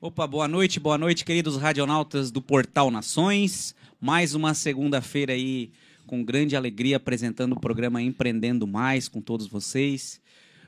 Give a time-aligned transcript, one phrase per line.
[0.00, 3.74] Opa, boa noite, boa noite, queridos radionautas do Portal Nações.
[4.00, 5.70] Mais uma segunda-feira aí
[6.06, 10.20] com grande alegria apresentando o programa Empreendendo Mais com todos vocês.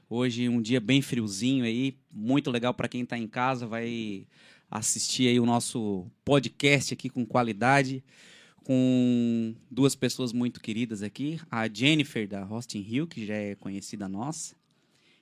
[0.08, 4.26] Hoje um dia bem friozinho aí, muito legal para quem está em casa, vai
[4.70, 8.04] assistir aí o nosso podcast aqui com qualidade,
[8.70, 14.08] com duas pessoas muito queridas aqui, a Jennifer da Austin Hill, que já é conhecida
[14.08, 14.54] nossa,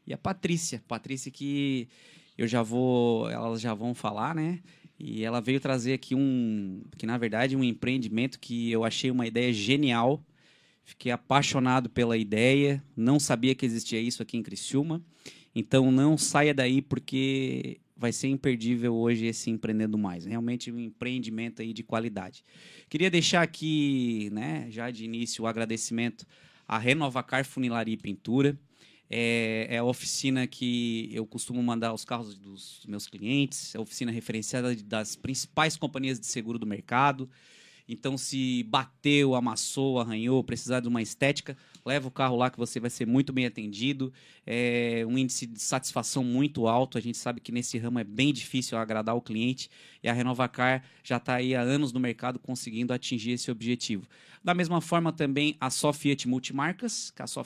[0.07, 1.89] e a Patrícia, Patrícia que
[2.37, 4.61] eu já vou, elas já vão falar, né?
[4.99, 9.27] E ela veio trazer aqui um, que na verdade um empreendimento que eu achei uma
[9.27, 10.23] ideia genial.
[10.85, 15.03] Fiquei apaixonado pela ideia, não sabia que existia isso aqui em Criciúma.
[15.55, 20.25] Então não saia daí porque vai ser imperdível hoje esse empreendendo mais.
[20.25, 22.45] Realmente um empreendimento aí de qualidade.
[22.89, 26.25] Queria deixar aqui, né, já de início o agradecimento
[26.67, 28.59] à Renovacar Funilaria e Pintura
[29.11, 33.81] é, é, a oficina que eu costumo mandar os carros dos meus clientes, é a
[33.81, 37.29] oficina referenciada das principais companhias de seguro do mercado.
[37.89, 42.79] Então, se bateu, amassou, arranhou, precisar de uma estética, leva o carro lá que você
[42.81, 44.13] vai ser muito bem atendido.
[44.47, 46.99] É um índice de satisfação muito alto.
[46.99, 49.71] A gente sabe que nesse ramo é bem difícil agradar o cliente
[50.03, 54.07] e a Renovacar já está aí há anos no mercado conseguindo atingir esse objetivo.
[54.43, 55.93] Da mesma forma também a Só
[56.27, 57.45] Multimarcas, que a Só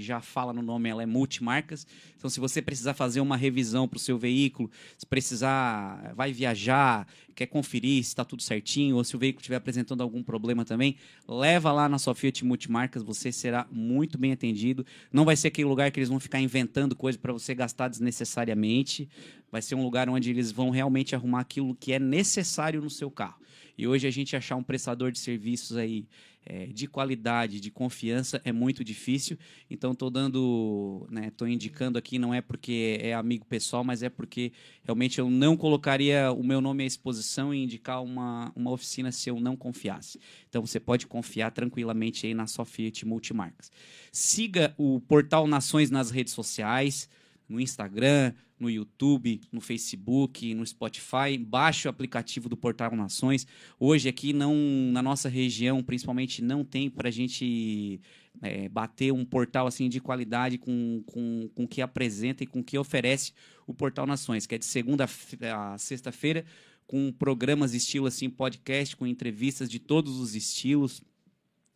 [0.00, 1.86] já fala no nome, ela é multimarcas.
[2.16, 7.06] Então se você precisar fazer uma revisão para o seu veículo, se precisar, vai viajar,
[7.34, 10.96] quer conferir se está tudo certinho, ou se o veículo estiver apresentando algum problema também,
[11.26, 14.84] leva lá na Só Multimarcas, você será muito bem atendido.
[15.12, 19.08] Não vai ser aquele lugar que eles vão ficar inventando coisa para você gastar desnecessariamente.
[19.50, 23.10] Vai ser um lugar onde eles vão realmente arrumar aquilo que é necessário no seu
[23.10, 23.40] carro.
[23.76, 26.06] E hoje a gente achar um prestador de serviços aí
[26.48, 29.38] é, de qualidade, de confiança, é muito difícil.
[29.70, 34.08] Então estou dando, né, tô indicando aqui, não é porque é amigo pessoal, mas é
[34.08, 34.50] porque
[34.82, 39.28] realmente eu não colocaria o meu nome à exposição e indicar uma, uma oficina se
[39.28, 40.18] eu não confiasse.
[40.48, 43.70] Então você pode confiar tranquilamente aí na Sofiat Multimarcas.
[44.10, 47.10] Siga o Portal Nações nas redes sociais,
[47.46, 51.38] no Instagram, no YouTube, no Facebook, no Spotify.
[51.38, 53.46] Baixe o aplicativo do Portal Nações.
[53.78, 54.54] Hoje aqui não
[54.92, 58.00] na nossa região, principalmente, não tem para a gente
[58.42, 62.78] é, bater um portal assim de qualidade com, com, com que apresenta e com que
[62.78, 63.32] oferece
[63.66, 65.06] o Portal Nações, que é de segunda
[65.54, 66.44] a sexta-feira,
[66.86, 71.02] com programas estilo assim podcast, com entrevistas de todos os estilos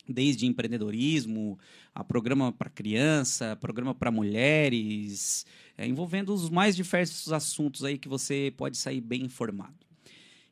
[0.09, 1.59] desde empreendedorismo,
[1.95, 5.47] a programa para criança, programa para mulheres,
[5.77, 9.75] é, envolvendo os mais diversos assuntos aí que você pode sair bem informado.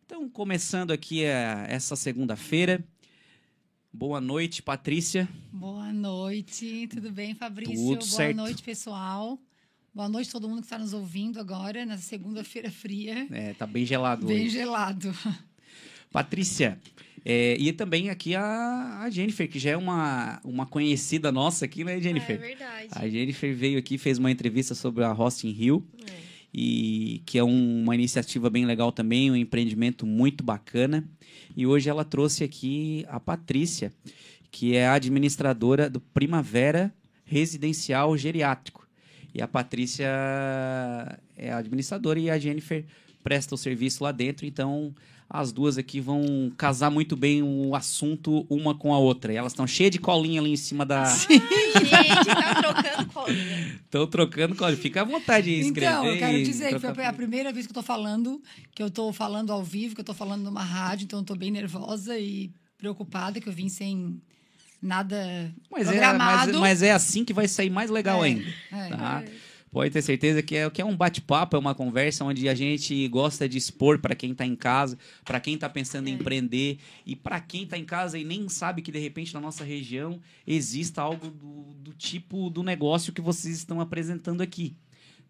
[0.07, 2.85] Então, começando aqui é, essa segunda-feira.
[3.93, 5.29] Boa noite, Patrícia.
[5.53, 7.75] Boa noite, tudo bem, Fabrício?
[7.75, 8.37] Tudo Boa certo.
[8.37, 9.39] noite, pessoal.
[9.93, 13.27] Boa noite todo mundo que está nos ouvindo agora, nessa segunda-feira fria.
[13.31, 14.51] É, tá bem gelado Bem hoje.
[14.51, 15.13] gelado.
[16.13, 16.81] Patrícia,
[17.25, 21.85] É, e também aqui a, a Jennifer, que já é uma, uma conhecida nossa aqui,
[21.85, 22.37] né, Jennifer?
[22.37, 22.89] É verdade.
[22.93, 26.13] A Jennifer veio aqui, fez uma entrevista sobre a Hosting Hill, É.
[26.55, 31.05] e que é um- uma iniciativa bem legal também, um empreendimento muito bacana.
[31.57, 33.93] E hoje ela trouxe aqui a Patrícia,
[34.51, 36.93] que é a administradora do Primavera
[37.25, 38.89] Residencial Geriátrico.
[39.35, 40.07] E a Patrícia
[41.37, 42.85] é a administradora e a Jennifer
[43.23, 44.95] presta o serviço lá dentro, então
[45.33, 49.33] as duas aqui vão casar muito bem o assunto uma com a outra.
[49.33, 51.05] E elas estão cheias de colinha ali em cima da.
[51.05, 51.07] Ai,
[51.87, 53.81] gente, tá trocando colinha.
[53.85, 54.77] Estão trocando colinha.
[54.77, 55.87] Fica à vontade de escrever.
[55.89, 58.43] Então, eu quero dizer que foi a primeira vez que eu tô falando,
[58.75, 61.37] que eu tô falando ao vivo, que eu tô falando numa rádio, então eu tô
[61.37, 64.21] bem nervosa e preocupada, que eu vim sem
[64.83, 66.53] nada Mas é, programado.
[66.53, 68.45] mas, mas é assim que vai sair mais legal É, ainda.
[68.73, 68.89] é.
[68.89, 69.23] Tá?
[69.71, 73.07] Pode ter certeza que é, que é um bate-papo, é uma conversa onde a gente
[73.09, 76.11] gosta de expor para quem está em casa, para quem está pensando É.
[76.11, 79.41] em empreender e para quem está em casa e nem sabe que de repente na
[79.41, 84.75] nossa região exista algo do, do tipo do negócio que vocês estão apresentando aqui.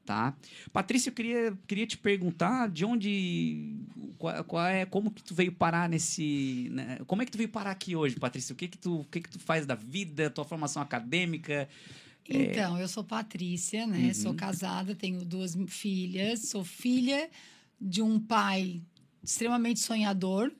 [0.07, 0.35] Tá?
[0.73, 3.77] Patrícia, eu queria, queria te perguntar de onde.
[4.19, 6.69] Qual, qual é, como que tu veio parar nesse.
[6.73, 6.99] né?
[7.07, 8.53] Como é que tu veio parar aqui hoje, Patrícia?
[8.53, 11.69] O que que tu, o que que tu faz da vida, tua formação acadêmica?
[12.29, 14.07] Então, eu sou Patrícia, né?
[14.09, 14.15] Uhum.
[14.15, 16.49] Sou casada, tenho duas filhas.
[16.49, 17.29] Sou filha
[17.81, 18.81] de um pai
[19.23, 20.53] extremamente sonhador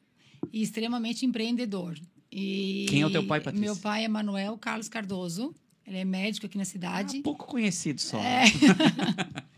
[0.53, 1.99] e extremamente empreendedor.
[2.33, 3.65] E Quem é o teu pai, Patrícia?
[3.65, 5.55] Meu pai é Manuel Carlos Cardoso.
[5.87, 7.19] Ele é médico aqui na cidade.
[7.19, 8.19] Ah, pouco conhecido só.
[8.21, 8.45] É.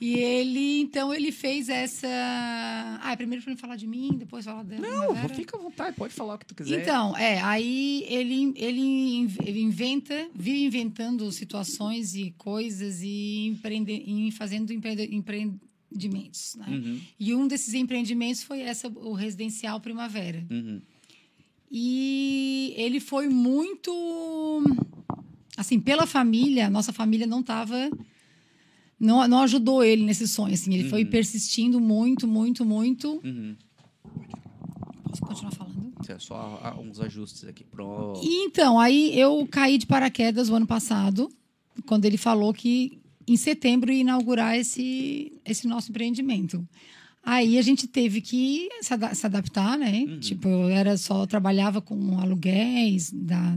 [0.00, 2.06] E ele, então, ele fez essa.
[3.02, 4.80] Ah, primeiro pra ele falar de mim, depois falar dela.
[4.80, 6.82] Não, fica à vontade, pode falar o que tu quiser.
[6.82, 14.30] Então, é, aí ele, ele ele inventa, vive inventando situações e coisas e, empreende, e
[14.30, 16.54] fazendo empreendimentos.
[16.56, 16.66] Né?
[16.68, 20.46] Uhum, E um desses empreendimentos foi essa, o Residencial Primavera.
[20.50, 20.80] uhum.
[21.70, 23.92] E ele foi muito.
[25.56, 27.90] Assim, pela família, nossa família não estava.
[28.98, 30.54] Não, não ajudou ele nesse sonho.
[30.54, 33.20] Assim, ele foi persistindo muito, muito, muito.
[33.24, 33.54] Uhum.
[35.04, 35.92] Posso continuar falando?
[36.08, 37.64] É Só uns ajustes aqui.
[37.64, 38.14] Pro...
[38.22, 41.28] Então, aí eu caí de paraquedas o ano passado,
[41.86, 46.66] quando ele falou que em setembro ia inaugurar esse, esse nosso empreendimento.
[47.22, 50.06] Aí a gente teve que se, ada- se adaptar, né?
[50.18, 53.54] Tipo, eu era só, trabalhava com aluguéis, da,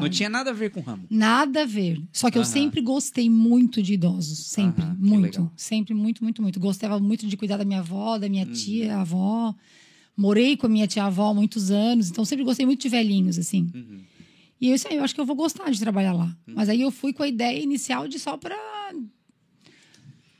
[0.00, 1.04] Não tinha nada a ver com o ramo.
[1.10, 2.00] Nada a ver.
[2.12, 2.50] Só que eu Aham.
[2.50, 4.38] sempre gostei muito de idosos.
[4.46, 4.82] Sempre.
[4.84, 5.50] Aham, que muito.
[5.56, 6.60] Sempre, muito, muito, muito.
[6.60, 8.52] Gostava muito de cuidar da minha avó, da minha Uhum.
[8.52, 9.54] tia, avó.
[10.16, 12.10] Morei com a minha tia-avó há muitos anos.
[12.10, 13.68] Então, sempre gostei muito de velhinhos, assim.
[13.74, 14.00] Uhum.
[14.58, 16.34] E eu, disse, "Ah, eu acho que eu vou gostar de trabalhar lá.
[16.46, 18.38] Mas aí eu fui com a ideia inicial de só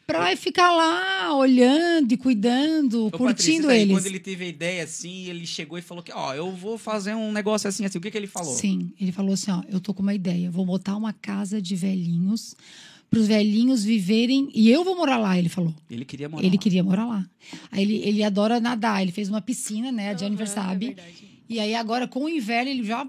[0.07, 0.37] pra...
[0.37, 3.97] Ficar lá, olhando e cuidando, Ô, Patrícia, curtindo daí, eles.
[3.97, 7.15] Quando ele teve a ideia assim, ele chegou e falou que, ó, eu vou fazer
[7.15, 7.99] um negócio assim, assim.
[7.99, 8.55] O que, que ele falou?
[8.55, 11.75] Sim, ele falou assim: ó, eu tô com uma ideia, vou botar uma casa de
[11.75, 12.55] velhinhos
[13.09, 15.75] para os velhinhos viverem e eu vou morar lá, ele falou.
[15.91, 16.63] Ele queria morar Ele lá.
[16.63, 17.27] queria morar lá.
[17.71, 20.11] Aí ele, ele adora nadar, ele fez uma piscina, né?
[20.11, 20.87] A Jennifer Aham, sabe.
[20.87, 21.25] É verdade.
[21.49, 23.07] e aí agora com o inverno ele já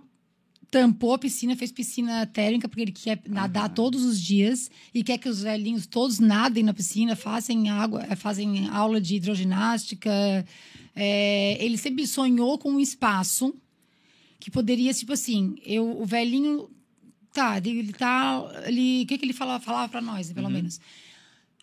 [0.70, 5.18] tampou a piscina, fez piscina térmica porque ele quer nadar todos os dias e quer
[5.18, 10.12] que os velhinhos todos nadem na piscina, fazem água, eh, fazem aula de hidroginástica.
[10.96, 13.56] É, ele sempre sonhou com um espaço
[14.40, 16.70] que poderia, tipo assim, eu, o velhinho.
[17.34, 18.64] Tá, ele tá.
[18.66, 20.80] Ele, o que, que ele falava, falava para nós, pelo menos?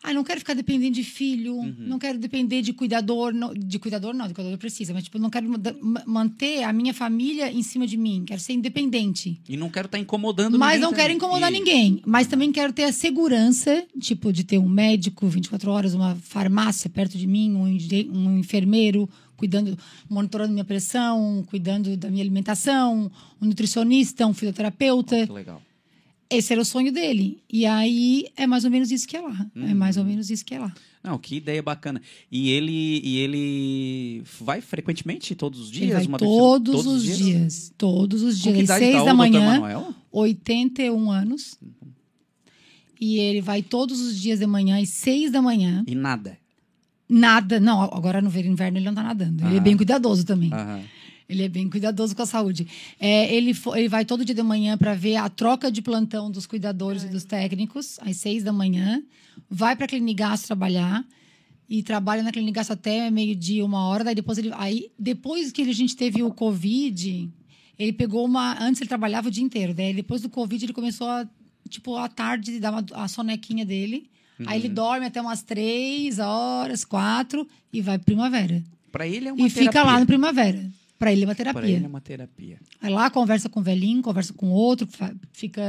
[0.07, 3.33] Ah, não quero ficar dependendo de filho, não quero depender de cuidador.
[3.33, 5.49] Não, de cuidador, não, de cuidador precisa, mas tipo, não quero
[6.07, 9.41] manter a minha família em cima de mim, quero ser independente.
[9.49, 11.17] E não quero estar incomodando Mas não quero também.
[11.17, 12.03] incomodar E- ninguém.
[12.07, 16.91] Mas também quero ter a segurança, tipo, de ter um médico 24 horas, uma farmácia
[16.91, 17.63] perto de mim, um,
[18.19, 19.09] um enfermeiro
[19.39, 19.77] cuidando,
[20.09, 25.27] monitorando minha pressão, cuidando da minha alimentação, um nutricionista, um fisioterapeuta.
[25.27, 25.63] Que legal.
[26.37, 27.39] Esse era o sonho dele.
[27.53, 29.47] E aí é mais ou menos isso que é lá.
[29.55, 29.75] É Uhum.
[29.75, 30.73] mais ou menos isso que é lá.
[31.03, 32.01] Não, que ideia bacana.
[32.33, 35.83] E ele, e ele vai frequentemente todos os dias?
[35.85, 37.73] Ele vai uma vez- todos, os dias.
[37.77, 38.71] Todos os dias.
[38.71, 39.61] Às seis tá da manhã.
[39.61, 39.95] Manuel?
[40.11, 41.59] 81 anos.
[43.01, 45.85] E ele vai todos os dias de manhã, às seis da manhã.
[45.87, 46.39] E nada.
[47.07, 47.61] Nada.
[47.61, 49.45] Não, agora no inverno ele não tá nadando.
[49.47, 49.63] Ele é Ah.
[49.63, 50.51] bem cuidadoso também.
[50.53, 50.81] Aham.
[51.29, 52.67] Ele é bem cuidadoso com a saúde.
[53.01, 56.47] É, ele, ele vai todo dia de manhã para ver a troca de plantão dos
[56.47, 59.03] cuidadores e dos técnicos, às seis da manhã.
[59.49, 61.05] Vai para a Clinigaço trabalhar.
[61.67, 64.05] E trabalha na Clinigaço até meio-dia, uma hora.
[64.05, 64.51] Daí depois ele.
[64.55, 67.31] Aí, depois que a gente teve o Covid,
[67.79, 68.63] ele pegou uma.
[68.63, 69.73] Antes ele trabalhava o dia inteiro.
[69.73, 71.27] Daí depois do Covid ele começou a.
[71.71, 74.11] Tipo, à tarde, dar uma, a sonequinha dele.
[74.47, 78.63] Aí ele dorme até umas três horas, quatro, e vai primavera.
[78.93, 79.93] Pra ele é uma E fica terapia.
[79.93, 80.71] lá no primavera.
[80.99, 81.77] Pra ele é uma Para terapia.
[81.77, 82.59] ele é uma terapia.
[82.81, 84.89] Aí lá conversa com o velhinho, conversa com outro,
[85.33, 85.63] fica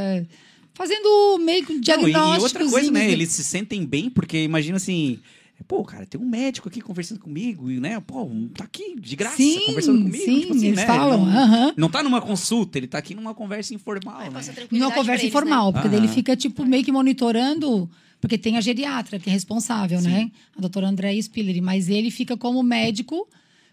[0.74, 2.36] fazendo meio que um Não, e, diagnóstico.
[2.38, 3.10] e outra coisa, né?
[3.12, 5.20] Eles se sentem bem, porque imagina assim.
[5.70, 7.98] Pô, cara, tem um médico aqui conversando comigo, e, né?
[8.02, 10.24] Pô, um tá aqui de graça, Sim, conversando comigo.
[10.26, 10.86] sim, tipo assim, eles né?
[10.86, 11.26] falam.
[11.26, 11.74] Não, aham.
[11.78, 14.42] não tá numa consulta, ele tá aqui numa conversa informal, né?
[14.70, 15.28] Numa conversa eles, né?
[15.28, 16.14] informal, porque daí ele Aham.
[16.14, 17.90] fica, tipo, meio que monitorando,
[18.20, 20.30] porque tem a geriatra, que é responsável, né?
[20.58, 23.26] A doutora Andréa Spiller, mas ele fica como médico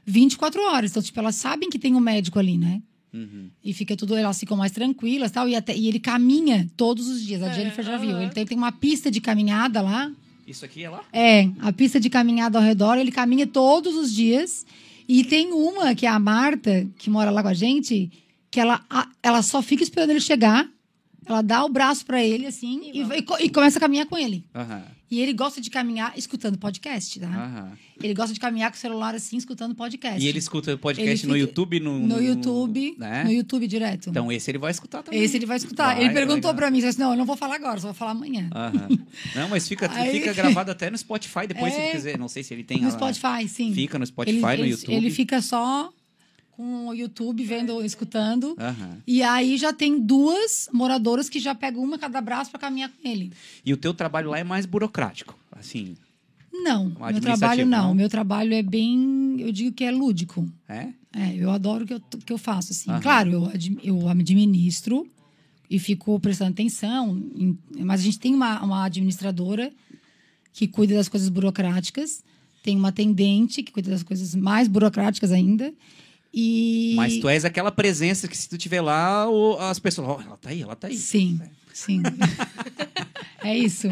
[0.05, 0.91] 24 horas.
[0.91, 2.83] Então, tipo, elas sabem que tem um médico ali, né?
[3.13, 3.51] Uhum.
[3.63, 5.49] E fica tudo, elas ficam mais tranquilas e tal.
[5.49, 7.43] E, até, e ele caminha todos os dias.
[7.43, 8.21] A É, Jennifer já viu.
[8.21, 10.11] Ele tem, tem uma pista de caminhada lá.
[10.47, 11.05] Isso aqui é lá?
[11.13, 14.65] É, a pista de caminhada ao redor, ele caminha todos os dias.
[15.09, 18.11] E tem uma, que é a Marta, que mora lá com a gente,
[18.51, 20.69] que ela, a- ela só fica esperando ele chegar.
[21.27, 24.07] Ela dá o braço pra ele, assim, E e, e co- e começa a caminhar
[24.07, 24.45] com ele.
[24.55, 27.26] Aham, E ele gosta de caminhar escutando podcast, tá?
[27.26, 27.73] aham.
[28.02, 30.25] Ele gosta de caminhar com o celular assim, escutando podcast.
[30.25, 31.78] E ele escuta podcast Ele no YouTube?
[31.81, 33.23] No, No YouTube, né?
[33.25, 34.09] no YouTube direto.
[34.09, 35.23] Então esse ele vai escutar também.
[35.23, 35.95] Esse ele vai escutar.
[35.95, 36.54] Vai, ele perguntou legal.
[36.54, 38.49] pra mim, disse, não, eu não vou falar agora, só vou falar amanhã.
[38.54, 38.88] Aham.
[39.37, 41.83] Não, mas fica, Aí- fica gravado até no Spotify depois, se É.
[41.85, 42.19] ele quiser.
[42.19, 42.81] Não sei se ele tem.
[42.81, 43.73] No a- Spotify, sim.
[43.75, 44.95] Fica no Spotify, ele, no ele- YouTube.
[44.95, 45.92] Ele fica só
[46.62, 48.57] com o YouTube vendo, escutando.
[49.07, 53.09] E aí já tem duas moradoras que já pegam uma cada braço pra caminhar com
[53.09, 53.33] ele.
[53.64, 55.97] E o teu trabalho lá é mais burocrático, assim,
[56.52, 57.88] Não, meu trabalho não.
[57.88, 57.95] não?
[57.95, 60.49] Meu trabalho é bem, eu digo que é lúdico.
[60.69, 60.88] é?
[61.14, 62.90] É, eu adoro o que eu, que eu faço, assim.
[63.02, 63.52] Claro, eu,
[63.83, 65.07] eu administro
[65.69, 69.71] e fico prestando atenção, em- mas a gente tem uma, uma administradora
[70.54, 72.23] que cuida das coisas burocráticas,
[72.62, 75.73] tem uma atendente que cuida das coisas mais burocráticas ainda,
[76.33, 76.95] e...
[76.97, 79.27] Mas tu és aquela presença que se tu tiver lá,
[79.71, 80.97] as pessoas, ó, ela tá aí, ela tá aí.
[80.97, 81.41] Sim,
[81.73, 82.01] sim.
[83.45, 83.89] é isso.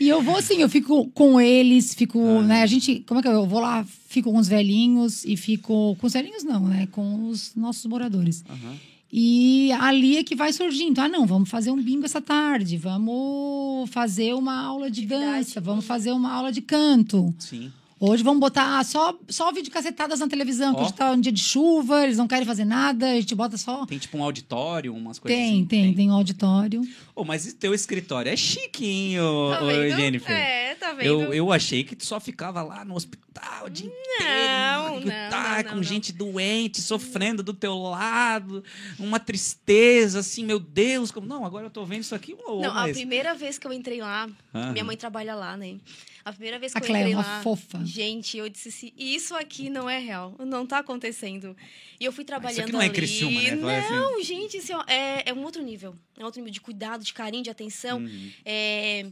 [0.00, 2.42] E eu vou assim, eu fico com eles, fico, Ah.
[2.42, 3.32] né, a gente, como é que é?
[3.32, 7.28] eu vou lá, fico com os velhinhos e fico com os velhinhos não, né, com
[7.28, 8.44] os nossos moradores.
[8.48, 8.76] Aham.
[9.16, 10.98] E ali é que vai surgindo.
[10.98, 15.84] Ah, não, vamos fazer um bingo essa tarde, vamos fazer uma aula de dança, vamos
[15.84, 17.32] fazer uma aula de canto.
[17.38, 17.70] Sim.
[18.06, 21.40] Hoje vamos botar só, só vídeo cacetadas na televisão, que hoje tá um dia de
[21.40, 23.86] chuva, eles não querem fazer nada, a gente bota só.
[23.86, 25.64] Tem tipo um auditório, umas coisas Tem, assim.
[25.64, 26.82] tem, tem um auditório.
[27.14, 29.70] Ô, mas teu escritório é chique, hein, ô, Tá ô?
[29.70, 30.36] Jennifer?
[30.36, 31.06] É, tá vendo?
[31.06, 33.24] Eu, eu achei que tu só ficava lá no hospital
[33.64, 35.06] o dia Não, inteiro.
[35.06, 38.62] não, tá, não, com não, gente doente, sofrendo do teu lado.
[38.98, 41.10] Uma tristeza, assim, meu Deus.
[41.10, 41.26] Como...
[41.26, 42.36] Não, agora eu tô vendo isso aqui.
[42.46, 42.96] Ô, Não, a mas...
[42.96, 44.72] primeira vez que eu entrei lá, Aham.
[44.72, 45.76] minha mãe trabalha lá, né?
[46.24, 47.84] A primeira vez que A eu Cléia, entrei uma lá, fofa.
[47.84, 51.54] gente, eu disse assim, isso aqui não é real, não tá acontecendo.
[52.00, 52.94] E eu fui trabalhando aqui não é ali.
[52.94, 53.78] Criciúma, né?
[53.80, 53.94] Assim.
[53.94, 55.94] Não, gente, assim, ó, é, é um outro nível.
[56.16, 57.98] É um outro nível de cuidado, de carinho, de atenção.
[57.98, 58.30] Uhum.
[58.44, 59.06] É,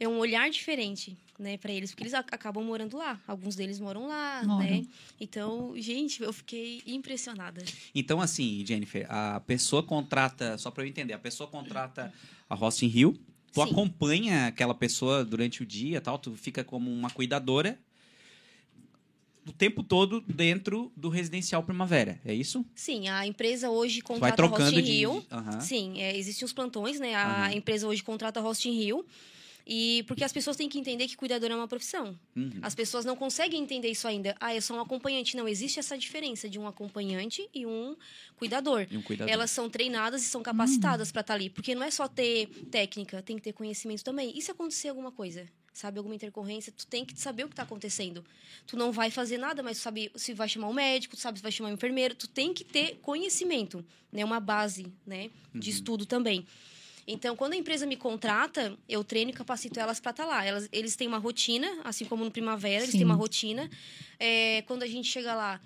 [0.00, 3.20] é um olhar diferente, né, para eles, porque eles ac- acabam morando lá.
[3.28, 4.64] Alguns deles moram lá, Moram.
[4.66, 4.82] né?
[5.20, 7.62] Então, gente, eu fiquei impressionada.
[7.94, 12.10] Então, assim, Jennifer, a pessoa contrata, só pra eu entender, a pessoa contrata
[12.48, 13.14] a Ross in Rio,
[13.52, 13.70] tu Sim.
[13.70, 17.78] acompanha aquela pessoa durante o dia tal, tu fica como uma cuidadora
[19.46, 22.64] o tempo todo dentro do residencial Primavera, é isso?
[22.74, 24.90] Sim, a empresa hoje contrata a Host in de...
[24.90, 25.26] Rio.
[25.30, 25.60] Aham.
[25.60, 27.14] Sim, é, existem os plantões, né?
[27.14, 27.54] A Aham.
[27.54, 29.04] empresa hoje contrata a Host in Rio.
[29.66, 32.18] E porque as pessoas têm que entender que cuidador é uma profissão.
[32.34, 32.50] Uhum.
[32.62, 34.34] As pessoas não conseguem entender isso ainda.
[34.40, 35.36] Ah, eu sou um acompanhante.
[35.36, 37.96] Não, existe essa diferença de um acompanhante e um
[38.36, 38.86] cuidador.
[38.90, 39.32] E um cuidador.
[39.32, 41.50] Elas são treinadas e são capacitadas para estar ali.
[41.50, 44.36] Porque não é só ter técnica, tem que ter conhecimento também.
[44.36, 45.48] E se acontecer alguma coisa?
[45.72, 48.24] Sabe, alguma intercorrência, tu tem que saber o que está acontecendo.
[48.66, 51.38] Tu não vai fazer nada, mas tu sabe se vai chamar um médico, tu sabe
[51.38, 52.14] se vai chamar um enfermeiro.
[52.14, 54.24] Tu tem que ter conhecimento, né?
[54.24, 55.30] Uma base, né?
[55.54, 56.44] De estudo também.
[57.12, 60.44] Então, quando a empresa me contrata, eu treino e capacito elas para estar lá.
[60.44, 62.98] Elas, eles têm uma rotina, assim como no Primavera, eles Sim.
[62.98, 63.68] têm uma rotina.
[64.18, 65.60] É, quando a gente chega lá,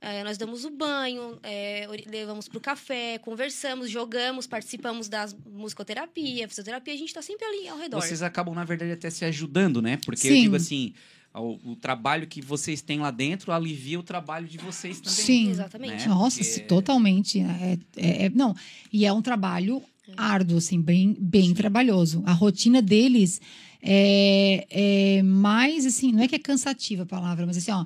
[0.00, 6.48] é, nós damos o banho, é, levamos para o café, conversamos, jogamos, participamos da musicoterapia,
[6.48, 6.94] fisioterapia.
[6.94, 8.00] A gente está sempre ali ao redor.
[8.00, 9.98] Vocês acabam, na verdade, até se ajudando, né?
[10.04, 10.42] Porque eu Sim.
[10.42, 10.94] digo assim,
[11.34, 15.18] o, o trabalho que vocês têm lá dentro alivia o trabalho de vocês também.
[15.18, 15.50] Sim.
[15.50, 16.06] Exatamente.
[16.08, 16.14] Né?
[16.14, 17.40] Nossa, Porque- totalmente.
[17.40, 18.54] É, é- é- não,
[18.92, 19.82] e é um trabalho
[20.16, 22.22] árduo, assim, bem, bem trabalhoso.
[22.26, 23.40] A rotina deles
[23.82, 27.84] é, é mais, assim, não é que é cansativa a palavra, mas assim, ó,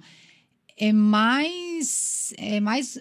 [0.76, 2.98] é mais, é mais,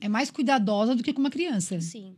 [0.00, 1.80] é mais cuidadosa do que com uma criança.
[1.80, 2.16] Sim.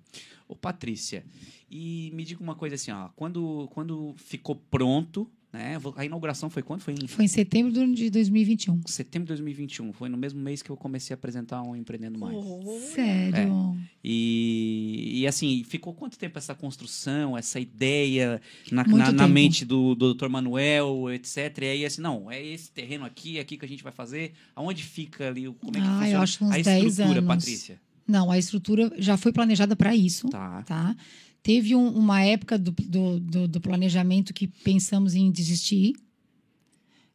[0.49, 1.25] Ô, Patrícia,
[1.71, 5.77] e me diga uma coisa assim, ó, quando, quando ficou pronto Né?
[5.97, 6.81] A inauguração foi quando?
[6.81, 8.81] Foi em Foi em setembro de 2021.
[8.87, 9.93] setembro de 2021.
[9.93, 12.35] Foi no mesmo mês que eu comecei a apresentar um Empreendendo Mais.
[12.95, 13.77] Sério.
[14.03, 18.41] E, e, assim, ficou quanto tempo essa construção, essa ideia
[18.71, 20.29] na, na, na mente do, do Dr.
[20.29, 21.59] Manuel, etc.
[21.63, 24.33] E aí, assim, não, é esse terreno aqui, é aqui que a gente vai fazer.
[24.57, 25.45] Aonde fica ali?
[25.61, 27.29] Como é que Ah, eu funciona acho uns a 10 estrutura, anos.
[27.29, 27.81] Patrícia?
[28.07, 30.29] Não, a estrutura já foi planejada para isso.
[30.29, 30.63] Tá.
[30.63, 30.97] tá?
[31.43, 35.95] Teve um- uma época do, do, do- do planejamento que pensamos em desistir,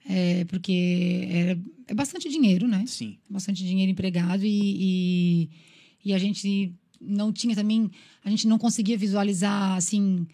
[0.09, 2.85] é, porque era, é bastante dinheiro, né?
[2.87, 3.17] Sim.
[3.29, 5.49] Bastante dinheiro empregado e, e,
[6.05, 7.89] e a gente não tinha também,
[8.23, 10.25] a gente não conseguia visualizar assim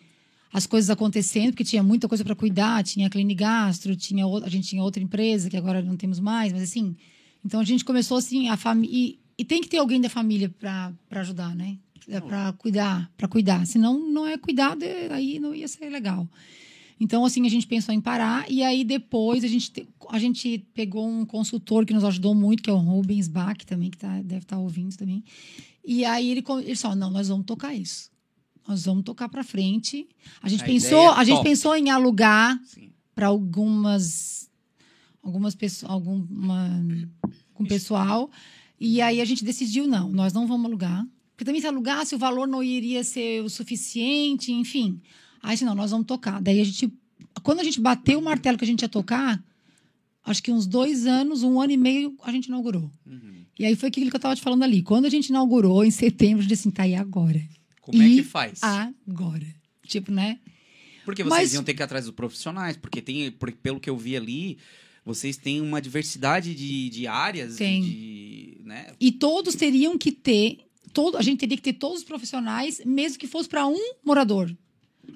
[0.51, 4.47] as coisas acontecendo, porque tinha muita coisa para cuidar, tinha a Cline Gastro, tinha outra,
[4.47, 6.95] a gente tinha outra empresa que agora não temos mais, mas assim,
[7.43, 10.50] então a gente começou assim a família e, e tem que ter alguém da família
[10.59, 11.77] para ajudar, né?
[12.07, 13.65] É para cuidar, para cuidar.
[13.67, 16.27] Senão não é cuidado, é- aí não ia ser legal.
[17.00, 20.60] Então, assim, a gente pensou em parar e aí depois a gente, te- a gente
[20.74, 24.22] pegou um consultor que nos ajudou muito, que é o Rubens Bach também, que tá,
[24.22, 25.24] deve estar ouvindo também.
[25.83, 28.10] E aí ele, ele falou, não, nós vamos tocar isso.
[28.65, 30.07] Nós vamos tocar para frente.
[30.41, 32.57] A gente A pensou, é a gente pensou em alugar
[33.13, 34.50] para algumas
[35.22, 36.69] algumas pessoas, alguma
[37.53, 38.29] com pessoal.
[38.79, 41.05] E aí a gente decidiu não, nós não vamos alugar.
[41.36, 45.00] Porque também se alugasse o valor não iria ser o suficiente, enfim.
[45.42, 46.42] Aí não, nós vamos tocar.
[46.42, 46.92] Daí a gente
[47.42, 49.44] quando a gente bateu o martelo que a gente ia tocar,
[50.24, 52.90] acho que uns dois anos, um ano e meio, a gente inaugurou.
[53.06, 53.44] Uhum.
[53.60, 54.82] E aí foi aquilo que eu estava te falando ali.
[54.84, 57.42] Quando a gente inaugurou, em setembro, a gente disse assim, tá, e agora?
[57.82, 58.62] Como é E que faz?
[58.63, 59.46] Agora.
[59.86, 60.40] Tipo, né?
[61.04, 63.90] Porque vocês Mas- iam ter que ir atrás dos profissionais, porque tem, por- pelo que
[63.90, 64.58] eu vi ali,
[65.04, 67.82] vocês têm uma diversidade de, de áreas, Tem.
[67.82, 68.94] de, né?
[69.00, 70.60] E todos teriam que ter,
[70.93, 74.55] todo, a gente teria que ter todos os profissionais, mesmo que fosse para um morador.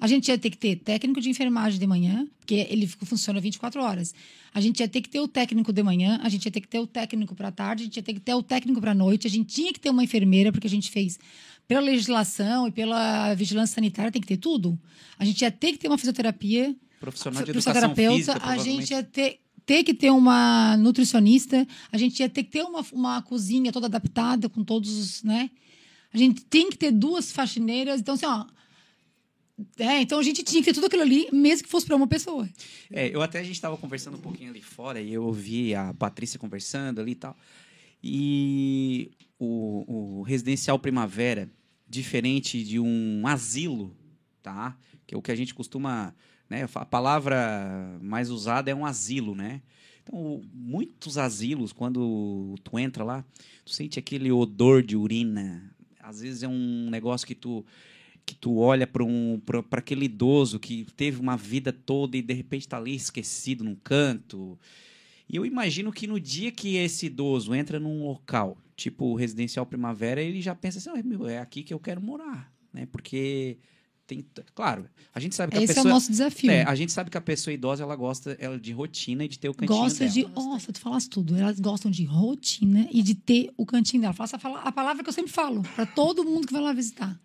[0.00, 3.80] A gente ia ter que ter técnico de enfermagem de manhã, porque ele funciona 24
[3.80, 4.14] horas.
[4.52, 6.68] A gente ia ter que ter o técnico de manhã, a gente ia ter que
[6.68, 9.26] ter o técnico para tarde, a gente ia ter que ter o técnico para noite,
[9.26, 11.18] a gente tinha que ter uma enfermeira, porque a gente fez
[11.66, 14.78] pela legislação e pela vigilância sanitária, tem que ter tudo.
[15.18, 18.90] A gente ia ter que ter uma fisioterapia, Profissional de educação fisioterapeuta, física, a gente
[18.90, 23.22] ia ter, ter que ter uma nutricionista, a gente ia ter que ter uma, uma
[23.22, 25.48] cozinha toda adaptada com todos os, né?
[26.12, 28.46] A gente tem que ter duas faxineiras, então assim, ó,
[29.78, 32.06] é, então a gente tinha que ter tudo aquilo ali, mesmo que fosse para uma
[32.06, 32.48] pessoa.
[32.90, 35.92] É, eu até a gente estava conversando um pouquinho ali fora e eu ouvi a
[35.94, 37.36] Patrícia conversando ali e tal.
[38.02, 41.50] E o, o residencial primavera,
[41.88, 43.96] diferente de um asilo,
[44.42, 44.76] tá?
[45.06, 46.14] Que é o que a gente costuma,
[46.48, 46.68] né?
[46.72, 49.60] A palavra mais usada é um asilo, né?
[50.02, 53.24] Então, muitos asilos, quando tu entra lá,
[53.64, 55.74] tu sente aquele odor de urina.
[56.08, 57.64] Às vezes é um negócio que tu
[58.24, 62.34] que tu olha para um, para aquele idoso que teve uma vida toda e de
[62.34, 64.58] repente está ali esquecido num canto.
[65.26, 70.20] E eu imagino que no dia que esse idoso entra num local, tipo residencial primavera,
[70.20, 72.86] ele já pensa assim, "Ah, meu, é aqui que eu quero morar, né?
[72.86, 73.56] Porque
[74.08, 76.50] tem, claro, a gente sabe que a Esse é pessoa o nosso desafio.
[76.50, 79.38] é, a gente sabe que a pessoa idosa ela gosta ela de rotina e de
[79.38, 80.10] ter o cantinho Gosta dela.
[80.10, 80.24] de.
[80.28, 81.36] Nossa, tu falaste tudo.
[81.36, 84.14] Elas gostam de rotina e de ter o cantinho dela.
[84.14, 87.20] Faça a a palavra que eu sempre falo, para todo mundo que vai lá visitar.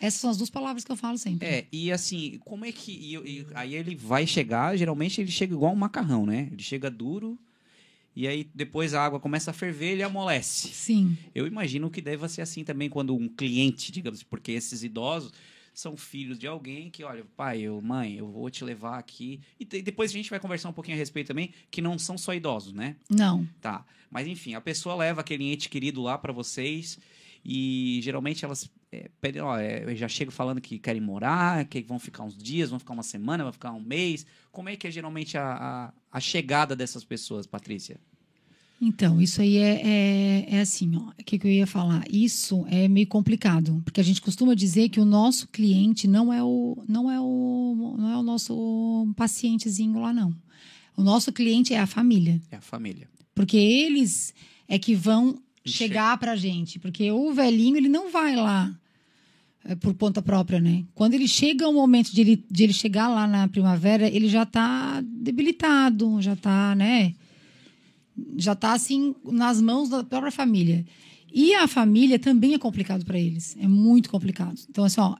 [0.00, 1.46] Essas são as duas palavras que eu falo sempre.
[1.46, 2.92] É, e assim, como é que.
[2.92, 6.48] e- e- aí ele vai chegar, geralmente ele chega igual um macarrão, né?
[6.52, 7.38] Ele chega duro,
[8.14, 10.68] e aí depois a água começa a ferver ele amolece.
[10.68, 11.16] Sim.
[11.34, 15.32] Eu imagino que deva ser assim também quando um cliente, digamos, porque esses idosos
[15.74, 19.40] são filhos de alguém que, olha, pai, eu, mãe, eu vou te levar aqui.
[19.58, 22.32] E depois a gente vai conversar um pouquinho a respeito também, que não são só
[22.32, 22.96] idosos, né?
[23.10, 23.46] Não.
[23.60, 23.84] Tá.
[24.10, 26.98] Mas enfim, a pessoa leva aquele ente querido lá para vocês
[27.44, 31.98] e geralmente elas é, pedem, ó, é, já chegam falando que querem morar, que vão
[31.98, 34.24] ficar uns dias, vão ficar uma semana, vão ficar um mês.
[34.52, 37.98] Como é que é geralmente a, a, a chegada dessas pessoas, Patrícia?
[38.86, 41.10] Então, isso aí é, é, é assim, ó.
[41.10, 42.04] O que, que eu ia falar?
[42.10, 46.42] Isso é meio complicado, porque a gente costuma dizer que o nosso cliente não é
[46.42, 50.34] o, não é o, não é o nosso pacientezinho lá, não.
[50.96, 53.08] O nosso cliente é a família, É a família.
[53.34, 54.34] porque eles
[54.68, 58.72] é que vão Enche- chegar pra gente, porque o velhinho ele não vai lá
[59.64, 60.84] é, por conta própria, né?
[60.94, 64.44] Quando ele chega o momento de ele, de ele chegar lá na primavera, ele já
[64.44, 67.14] tá debilitado, já tá, né?
[68.36, 70.84] Já tá assim nas mãos da própria família.
[71.32, 74.58] E a família também é complicado para eles, é muito complicado.
[74.68, 75.16] Então assim, ó,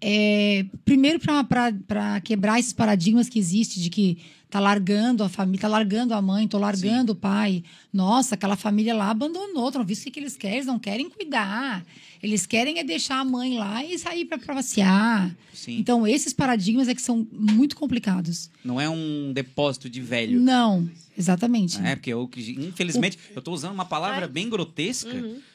[0.00, 5.68] é, primeiro para quebrar esses paradigmas que existem de que tá largando a família, tá
[5.68, 7.62] largando a mãe, tô largando o pai.
[7.92, 10.56] Nossa, aquela família lá abandonou, não visto o que, que eles querem?
[10.56, 11.84] Eles não querem cuidar.
[12.22, 15.36] Eles querem é deixar a mãe lá e sair para passear.
[15.52, 15.78] Sim.
[15.78, 18.50] Então, esses paradigmas é que são muito complicados.
[18.64, 20.40] Não é um depósito de velho.
[20.40, 21.78] Não, exatamente.
[21.84, 25.10] É, porque eu, que- infelizmente, eu estou usando uma palavra bem grotesca,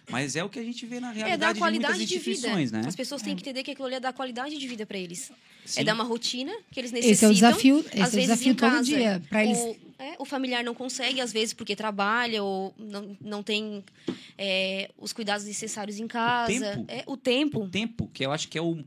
[0.09, 2.19] mas é o que a gente vê na É dar realidade de qualidade muitas de
[2.19, 2.31] vida.
[2.31, 2.81] instituições, né?
[2.85, 5.31] As pessoas têm que entender que aquilo ali é dar qualidade de vida para eles.
[5.65, 5.79] Sim.
[5.81, 7.29] É dar uma rotina que eles Esse necessitam.
[7.29, 9.21] é o desafio, esse às é o vezes desafio em todo casa, dia.
[9.29, 13.41] Para eles O, é, o familiar não consegue, às vezes, porque trabalha ou não, não
[13.41, 13.81] tem
[14.37, 16.51] é, os cuidados necessários em casa.
[16.75, 16.85] tempo.
[16.89, 17.63] É, o tempo.
[17.63, 18.83] o tempo, que eu acho que é o,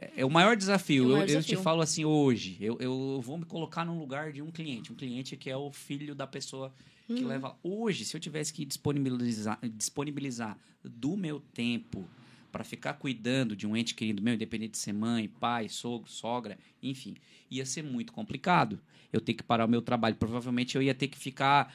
[0.00, 1.04] é, é o maior desafio.
[1.04, 1.58] É o maior eu, eu desafio.
[1.58, 4.96] te falo assim hoje, eu, eu vou me colocar no lugar de um cliente, um
[4.96, 6.72] cliente que é o filho da pessoa
[7.06, 7.26] que Uhum.
[7.28, 7.56] leva.
[7.62, 12.06] Hoje, se eu tivesse que disponibilizar, disponibilizar do meu tempo
[12.52, 16.58] para ficar cuidando de um ente querido meu, independente de ser mãe, pai, sogro, sogra,
[16.82, 17.16] enfim,
[17.50, 18.78] ia ser muito complicado.
[19.10, 20.16] Eu ter que parar o meu trabalho.
[20.16, 21.74] Provavelmente eu ia ter que ficar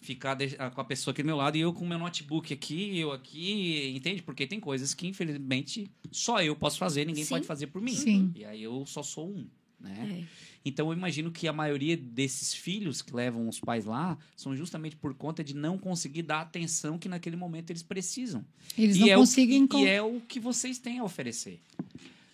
[0.00, 1.98] ficar de- ah, com a pessoa aqui do meu lado e eu com o meu
[1.98, 4.22] notebook aqui, eu aqui, entende?
[4.22, 7.30] Porque tem coisas que, infelizmente, só eu posso fazer, ninguém Sim.
[7.30, 7.94] pode fazer por mim.
[7.94, 8.30] Sim.
[8.34, 9.46] E aí eu só sou um,
[9.80, 10.22] né?
[10.22, 10.46] É.
[10.64, 14.96] Então eu imagino que a maioria desses filhos que levam os pais lá são justamente
[14.96, 18.44] por conta de não conseguir dar a atenção que naquele momento eles precisam.
[18.76, 21.60] eles e não é conseguem o, que- e é o que vocês têm a oferecer.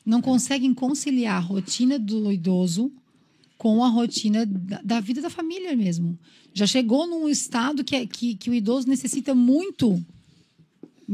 [0.04, 2.90] não conseguem conciliar a rotina do idoso
[3.62, 6.18] com a rotina da, da vida da família mesmo.
[6.52, 10.04] Já chegou num estado que, é- que, que o idoso necessita muito.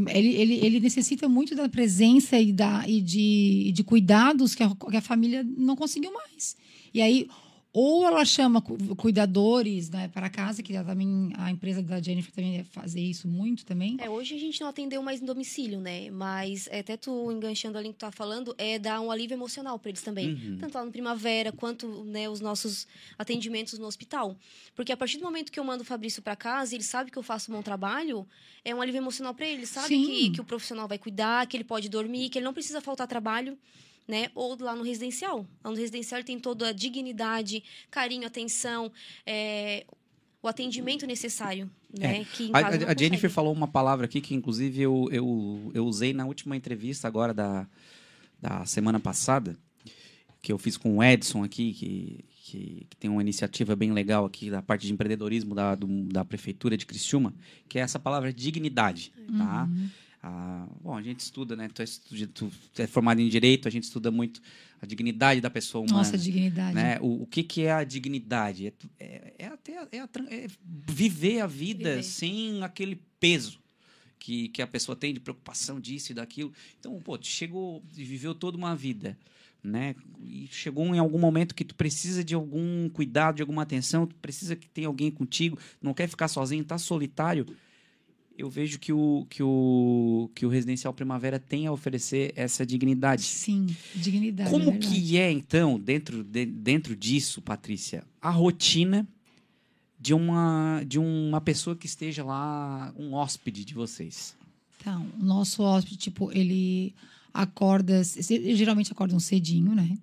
[0.09, 4.75] Ele, ele, ele necessita muito da presença e, da, e, de, de cuidados que a,
[4.75, 6.57] que a família não conseguiu mais.
[6.95, 7.29] E aí,
[7.73, 12.53] ou ela chama cu- cuidadores né, para casa, que também a empresa da Jennifer também
[12.57, 13.97] deve fazer isso muito também.
[14.01, 16.11] É, hoje a gente não atendeu mais em domicílio, né?
[16.11, 19.79] Mas é, até tu enganchando ali que tu tá falando, é dar um alívio emocional
[19.79, 20.33] para eles também.
[20.35, 20.59] Uhum.
[20.59, 22.87] Tanto lá no Primavera, quanto né, os nossos
[23.19, 24.37] atendimentos no hospital.
[24.75, 27.19] Porque a partir do momento que eu mando o Fabrício para casa, ele sabe que
[27.19, 28.27] eu faço um bom trabalho,
[28.65, 29.67] é um alívio emocional para ele.
[29.67, 30.05] Sabe Sim.
[30.07, 33.07] que, que o profissional vai cuidar, que ele pode dormir, que ele não precisa faltar
[33.07, 33.59] trabalho.
[34.09, 34.31] Né?
[34.35, 35.47] Ou lá no residencial.
[35.63, 38.91] Lá no residencial ele tem toda a dignidade, carinho, atenção,
[39.27, 39.85] é,
[40.43, 41.71] o atendimento necessário.
[41.97, 42.25] Né?
[42.33, 45.85] Que em A, a- a Jennifer falou uma palavra aqui que, inclusive, eu, eu, eu
[45.87, 47.69] usei na última entrevista agora da,
[48.41, 49.59] da semana passada,
[50.41, 54.25] que eu fiz com o Edson aqui, que, que, que tem uma iniciativa bem legal
[54.25, 57.35] aqui da parte de empreendedorismo da, do- da Prefeitura de Criciúma,
[57.69, 59.69] que é essa palavra dignidade, tá?
[60.23, 61.69] Ah, bom, a gente estuda, né?
[61.69, 61.87] Tu é,
[62.27, 64.41] tu é formado em Direito, a gente estuda muito
[64.81, 66.75] a dignidade da pessoa humana Nossa, dignidade.
[66.75, 66.99] né?
[67.01, 68.67] O, o que, que é a dignidade?
[68.67, 72.03] É, é, é até é a é viver a vida Viver.
[72.03, 73.61] sem aquele peso
[74.19, 76.53] que, que a pessoa tem de preocupação disso e daquilo.
[76.79, 79.17] Então, pô, tu chegou e viveu toda uma vida,
[79.63, 79.95] né?
[80.23, 84.15] E chegou em algum momento que tu precisa de algum cuidado, de alguma atenção, tu
[84.17, 87.47] precisa que tenha alguém contigo, não quer ficar sozinho, tá solitário.
[88.39, 93.23] Eu vejo que o, que o, que o Residencial Primavera tem a oferecer essa dignidade.
[93.23, 94.49] Sim, dignidade.
[94.49, 94.89] é Como verdade.
[95.01, 99.05] que é, então, dentro, de- dentro disso, Patrícia, a rotina
[100.01, 104.37] de uma, de uma pessoa que esteja lá, um hóspede de vocês?
[104.81, 106.95] Então, o nosso hóspede, tipo, ele
[107.35, 108.01] acorda,
[108.55, 109.99] geralmente acordam cedinho, né?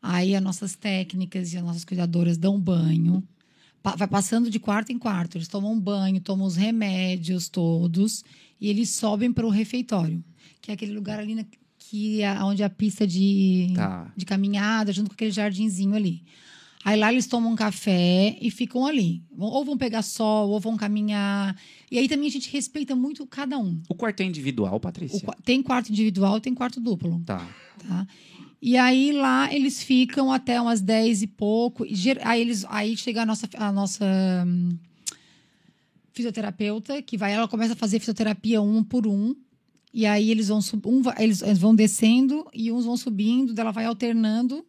[0.00, 3.22] Aí as nossas técnicas e as nossas cuidadoras dão banho.
[3.96, 5.36] Vai passando de quarto em quarto.
[5.36, 8.24] Eles tomam banho, tomam os remédios todos
[8.60, 10.24] e eles sobem para o refeitório,
[10.62, 11.44] que é aquele lugar ali na,
[11.78, 14.10] que é onde a pista de, Tá.
[14.16, 16.22] de caminhada, junto com aquele jardinzinho ali.
[16.82, 19.22] Aí lá eles tomam um café e ficam ali.
[19.38, 21.56] Ou vão pegar sol, ou vão caminhar.
[21.90, 23.80] E aí também a gente respeita muito cada um.
[23.88, 25.20] O quarto é individual, O Patrícia?
[25.20, 27.46] qua- tem quarto individual, tem quarto duplo, Tá.
[27.86, 28.06] tá?
[28.66, 31.84] E aí lá eles ficam até umas 10 e pouco.
[31.84, 34.06] E aí eles aí chega a nossa a nossa
[34.46, 34.70] hum,
[36.14, 39.36] fisioterapeuta, que vai ela começa a fazer fisioterapia um por um.
[39.92, 44.64] E aí eles vão um, eles, vão descendo e uns vão subindo, dela vai alternando.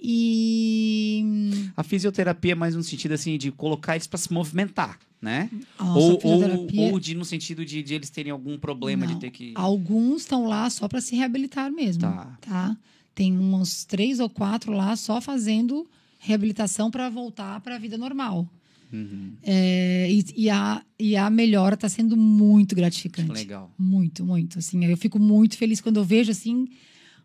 [0.00, 4.98] E hum, A fisioterapia é mais no sentido, assim, de colocar eles para se movimentar,
[5.22, 5.48] né?
[5.78, 9.12] nossa Ou, ou, fisioterapia ou de, no sentido de, de eles terem algum problema de
[9.12, 9.20] Não.
[9.20, 9.52] ter que...
[9.54, 12.02] Alguns estão lá só para se reabilitar mesmo.
[12.02, 12.36] Tá.
[12.40, 12.76] Tá.
[13.16, 18.46] Tem uns três ou quatro lá só fazendo reabilitação para voltar para a vida normal.
[18.92, 19.32] Uhum.
[19.42, 23.32] É, e, e a, e a melhora está sendo muito gratificante.
[23.32, 23.72] Legal.
[23.78, 24.58] Muito, muito.
[24.58, 26.68] Assim, eu fico muito feliz quando eu vejo assim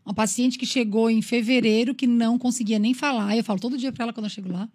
[0.06, 3.36] uma paciente que chegou em fevereiro que não conseguia nem falar.
[3.36, 4.67] Eu falo todo dia para ela quando eu chego lá.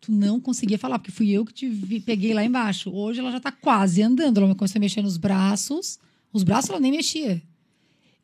[0.00, 2.88] Tu não conseguia falar, porque fui eu que te vi- peguei lá embaixo.
[2.90, 4.38] Hoje ela já está quase andando.
[4.38, 5.98] Ela começou a mexer nos braços.
[6.32, 7.42] Os braços ela nem mexia.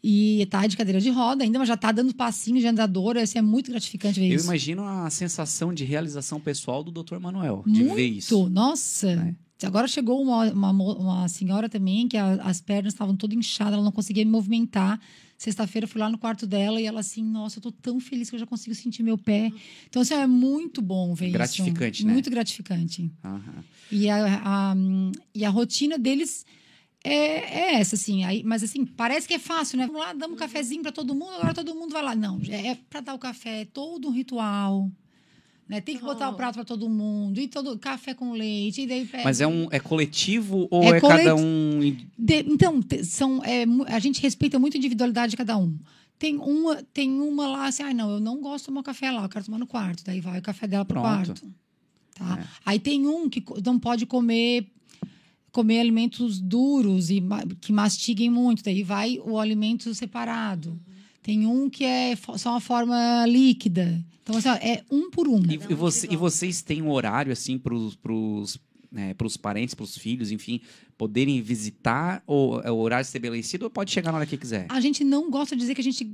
[0.02, 3.22] E tá de cadeira de roda ainda, mas já tá dando passinho de andadora.
[3.22, 4.44] Isso é muito gratificante ver Eu isso.
[4.44, 7.18] imagino a sensação de realização pessoal do Dr.
[7.18, 7.94] Manuel, de muito.
[7.96, 8.48] ver isso.
[8.48, 9.11] Nossa.
[9.61, 9.66] É.
[9.66, 13.82] Agora chegou uma, uma, uma senhora também que a- as pernas estavam todas inchadas, ela
[13.82, 15.00] não conseguia me movimentar.
[15.37, 18.30] Sexta-feira eu fui lá no quarto dela e ela assim, nossa, eu tô tão feliz
[18.30, 19.50] que eu já consigo sentir meu pé.
[19.88, 22.06] Então, assim, é muito bom ver Gratificante, isso.
[22.06, 22.12] né?
[22.12, 23.11] Muito gratificante.
[23.24, 23.64] Aham.
[23.90, 24.76] E a, a,
[25.34, 26.46] e a rotina deles
[27.12, 28.25] é, é essa, assim.
[28.25, 29.87] Aí, mas, assim, parece que é fácil, né?
[29.87, 32.14] Vamos lá, damos um cafezinho para todo mundo, agora todo mundo vai lá.
[32.14, 34.90] Não, é para dar o café, é todo um ritual.
[35.68, 35.83] Né?
[35.83, 39.05] Tem que botar o prato para todo mundo, e todo café com leite, e daí
[39.05, 41.79] pega- Mas é um é coletivo ou É é, coleti- cada um
[42.18, 45.77] De- então, são, é, a gente respeita muito a individualidade de cada um.
[46.18, 49.25] Tem uma, tem uma lá assim, ah, não, eu não gosto de tomar café lá,
[49.25, 50.03] eu quero tomar no quarto.
[50.07, 51.07] Daí vai o café dela pro Pronto.
[51.35, 51.53] quarto.
[52.14, 52.49] Tá?
[52.64, 54.66] Aí tem um que não pode comer
[55.52, 57.22] comer alimentos duros e
[57.61, 58.62] que mastiguem muito.
[58.62, 60.78] Daí vai o alimento separado.
[61.22, 64.04] Tem um que é só uma forma líquida.
[64.22, 65.42] Então, assim, ó, é um por um.
[65.50, 68.58] E, você- e vocês têm um horário assim pros, pros,
[68.90, 70.61] né, pros parentes, pros filhos, enfim,
[70.96, 74.66] poderem visitar ou é o horário estabelecido ou pode chegar na hora que quiser?
[74.68, 76.04] A gente não gosta de dizer que a gente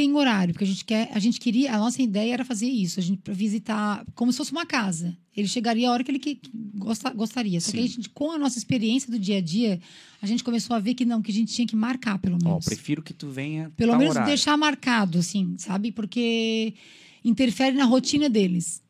[0.00, 2.98] tem horário, porque a gente quer, a gente queria, a nossa ideia era fazer isso,
[2.98, 5.14] a gente pra visitar como se fosse uma casa.
[5.36, 7.60] Ele chegaria a hora que ele que, que gosta- gostaria.
[7.60, 9.78] Só que a gente, com a nossa experiência do dia a dia,
[10.22, 12.48] a gente começou a ver que não, que a gente tinha que marcar pelo Ó,
[12.48, 12.64] menos.
[12.64, 14.28] prefiro que tu venha Pelo menos horário.
[14.28, 15.92] deixar marcado, assim, sabe?
[15.92, 16.72] Porque
[17.24, 18.82] interfere na rotina deles.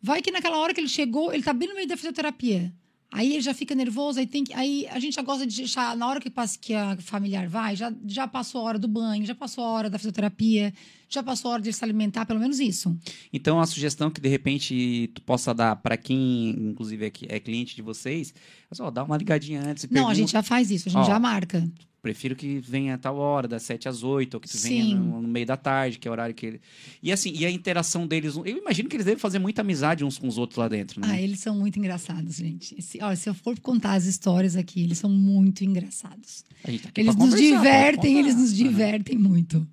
[0.00, 2.72] Vai que naquela hora que ele chegou, ele tá bem no meio da fisioterapia.
[3.12, 4.54] Aí ele já fica nervoso, aí tem que.
[4.54, 7.76] Aí a gente já gosta de deixar, na hora que, passa, que a familiar vai,
[7.76, 10.72] já, já passou a hora do banho, já passou a hora da fisioterapia,
[11.14, 12.96] já passou a hora de se alimentar, pelo menos isso.
[13.32, 17.74] Então, a sugestão que de repente tu possa dar para quem, inclusive, é, é cliente
[17.76, 18.34] de vocês,
[18.70, 19.86] é só dá uma ligadinha antes.
[19.90, 21.68] Não, a gente já faz isso, a gente Ó, já marca.
[22.02, 24.94] Prefiro que venha a tal hora, das 7 às 8, ou que tu venha Sim.
[24.96, 26.60] no, no meio da tarde, que é o horário que ele.
[27.00, 28.34] E assim, e a interação deles.
[28.34, 31.06] Eu imagino que eles devem fazer muita amizade uns com os outros lá dentro, né?
[31.08, 32.74] Ah, eles são muito engraçados, gente.
[32.76, 36.44] Esse- olha, se eu for contar as histórias aqui, eles são muito engraçados.
[36.64, 39.64] A gente tá Eles nos divertem, eles nos divertem muito.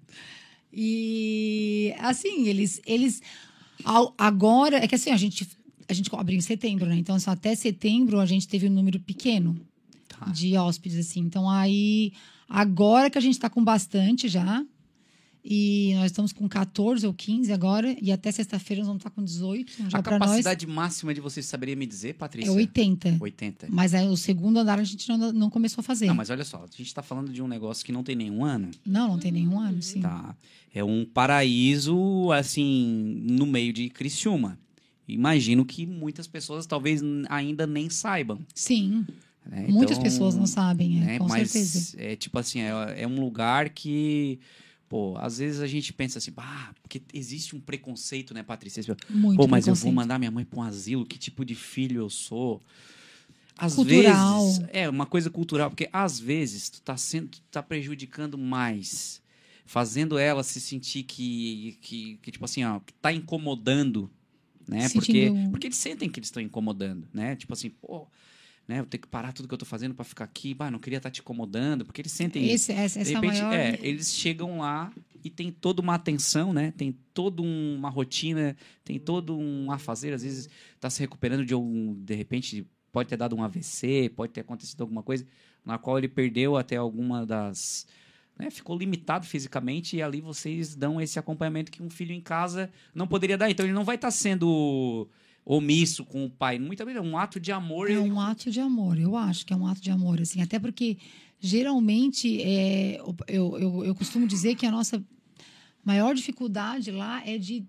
[0.73, 3.21] E assim, eles eles
[4.17, 5.47] agora é que assim, a gente
[5.87, 6.95] a gente abriu em setembro, né?
[6.95, 9.59] Então, assim, até setembro a gente teve um número pequeno
[10.07, 10.25] Tá.
[10.31, 11.19] de hóspedes assim.
[11.21, 12.13] Então, aí
[12.47, 14.65] agora que a gente está com bastante já,
[15.43, 19.23] e nós estamos com 14 ou 15 agora, e até sexta-feira nós vamos estar com
[19.23, 22.49] 18, já A para nós capacidade máxima de vocês saberia me dizer, Patrícia?
[22.49, 23.17] é 80.
[23.19, 23.67] 80.
[23.69, 26.07] Mas aí, o segundo andar a gente não, não começou a fazer.
[26.07, 28.43] Não, mas olha só, a gente tá falando de um negócio que não tem nenhum
[28.43, 28.69] ano.
[28.85, 30.01] Não, não tem nenhum ano, sim.
[30.01, 30.35] Tá.
[30.73, 34.57] É um paraíso, assim, no meio de Criciúma.
[35.07, 38.39] Imagino que muitas pessoas talvez ainda nem saibam.
[38.53, 39.05] Sim.
[39.45, 39.65] né?
[39.67, 41.95] Muitas Então, pessoas não sabem, é, né, com Mas certeza.
[41.97, 44.39] é tipo assim, é, é um lugar que,
[44.89, 48.83] pô, às vezes a gente pensa assim, ah, porque existe um preconceito, né, Patrícia?
[49.09, 52.01] Muito Pô, mas eu vou mandar minha mãe para um asilo, que tipo de filho
[52.01, 52.61] eu sou?
[53.57, 54.41] Às Cultural.
[54.41, 59.21] vezes, é uma coisa cultural, porque às vezes tu tá sendo, tu tá prejudicando mais,
[59.65, 64.09] fazendo ela se sentir que, que, que tipo assim, ó, que tá incomodando,
[64.67, 64.87] né?
[64.89, 67.35] Porque, Sentindo- porque eles sentem que eles estão incomodando, né?
[67.35, 68.07] Tipo assim, pô,
[68.69, 70.77] né, eu tenho que parar tudo que eu tô fazendo para ficar aqui, bah, não
[70.77, 73.53] queria estar te incomodando, porque eles sentem Esse, essa, de essa repente, maior...
[73.53, 76.71] é, eles chegam lá e tem toda uma atenção, né?
[76.77, 78.55] Tem toda um- uma rotina,
[78.85, 80.13] tem todo um afazer.
[80.13, 84.33] Às vezes está se recuperando de algum, de repente pode ter dado um AVC, pode
[84.33, 85.25] ter acontecido alguma coisa
[85.65, 87.87] na qual ele perdeu até alguma das,
[88.37, 88.51] né?
[88.51, 93.07] Ficou limitado fisicamente e ali vocês dão esse acompanhamento que um filho em casa não
[93.07, 93.49] poderia dar.
[93.49, 95.07] Então ele não vai estar sendo
[95.45, 96.59] omisso com o pai.
[96.59, 97.89] Muitas vezes é um ato de amor.
[97.89, 100.41] É ele- um ato de amor, eu acho que é um ato de amor, assim,
[100.41, 100.97] até porque
[101.39, 105.03] geralmente é, eu, eu, eu costumo dizer que a nossa
[105.83, 107.65] maior dificuldade lá é de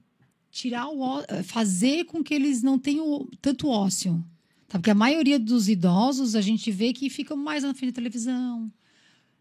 [0.50, 4.22] tirar o ó- fazer com que eles não tenham tanto ócio.
[4.68, 4.78] Tá?
[4.78, 8.70] Porque a maioria dos idosos a gente vê que ficam mais na frente da televisão.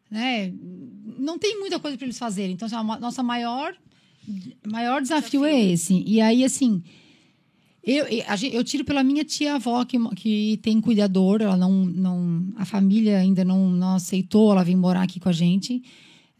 [0.09, 0.53] Né?
[1.17, 2.53] Não tem muita coisa para eles fazerem.
[2.53, 3.75] Então, assim, a nossa maior,
[4.65, 6.03] maior desafio, é esse.
[6.05, 6.83] E aí, assim,
[7.83, 8.05] eu,
[8.51, 11.41] eu, tiro pela minha tia-avó, que, que tem cuidador.
[11.41, 15.33] Ela não, não, a família ainda não, não aceitou, ela vem morar aqui com a
[15.33, 15.81] gente.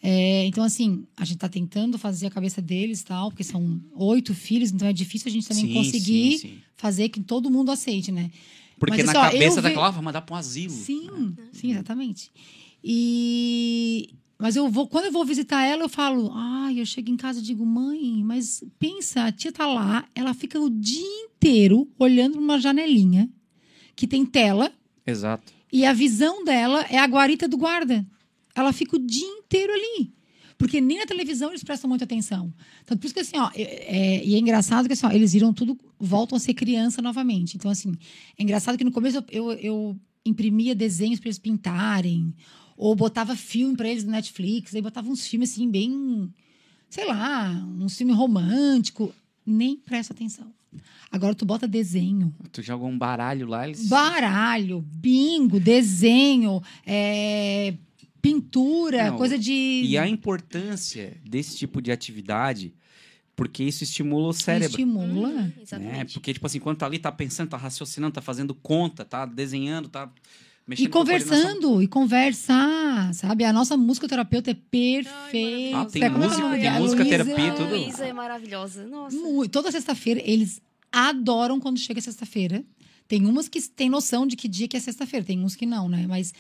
[0.02, 4.34] É, então, assim, a gente está tentando fazer a cabeça deles tal, porque são oito
[4.34, 6.58] filhos, então é difícil a gente também Sim, conseguir sim, sim.
[6.76, 8.32] fazer que todo mundo aceite, né?
[8.80, 10.74] Porque Mas, na assim, ó, cabeça ve- daquela, ah, vai mandar para um asilo.
[10.74, 12.32] Sim, sim, exatamente.
[12.82, 17.18] E mas eu vou, quando eu vou visitar ela, eu falo, ai, eu chego em
[17.18, 21.92] casa e digo, mãe, mas pensa, a tia tá lá, ela fica o dia inteiro
[22.00, 23.30] olhando uma janelinha
[23.96, 24.72] que tem tela
[25.06, 25.52] Exato.
[25.72, 28.08] e a visão dela é a guarita do guarda.
[28.56, 30.14] Ela fica o dia inteiro ali.
[30.58, 32.54] Porque nem na televisão eles prestam muita atenção.
[32.84, 35.32] Então, por isso que assim, ó, é, é- e é engraçado que assim, ó, eles
[35.32, 37.56] viram tudo, voltam a ser criança novamente.
[37.56, 37.94] Então, assim,
[38.38, 42.34] é engraçado que no começo eu, eu, eu imprimia desenhos para eles pintarem,
[42.80, 46.34] ou botava filme para eles no Netflix, aí botava uns filmes assim, bem,
[46.90, 49.14] sei lá, um filme romântico.
[49.46, 50.48] Nem presta atenção.
[51.12, 52.34] Agora tu bota desenho.
[52.54, 53.90] Tu joga um baralho lá, eles.
[53.90, 57.74] Baralho, bingo, desenho, é,
[58.22, 59.82] pintura, Não, coisa de.
[59.84, 62.74] E a importância desse tipo de atividade,
[63.36, 64.70] porque isso estimula o cérebro.
[64.70, 65.28] Estimula.
[65.28, 65.54] Hum, Né?
[65.62, 66.14] exatamente.
[66.14, 69.90] Porque, tipo assim, quando tá ali, tá pensando, tá raciocinando, tá fazendo conta, tá desenhando,
[69.90, 70.10] tá
[70.70, 73.44] mexendo E a conversando, e conversar, sabe?
[73.44, 75.10] A nossa musicoterapeuta é perfeita.
[75.78, 77.18] Ah, tem é é música- nome tem música, Luísa?
[77.26, 77.70] terapia, A tudo.
[77.70, 78.86] Luísa é maravilhosa.
[78.88, 79.18] Nossa.
[79.18, 79.52] Muito.
[79.52, 82.64] Toda sexta-feira, eles adoram quando chega sexta-feira.
[83.08, 85.90] Tem umas que têm noção de que dia que é sexta-feira, tem uns que não,
[85.90, 86.06] né?
[86.08, 86.32] Mas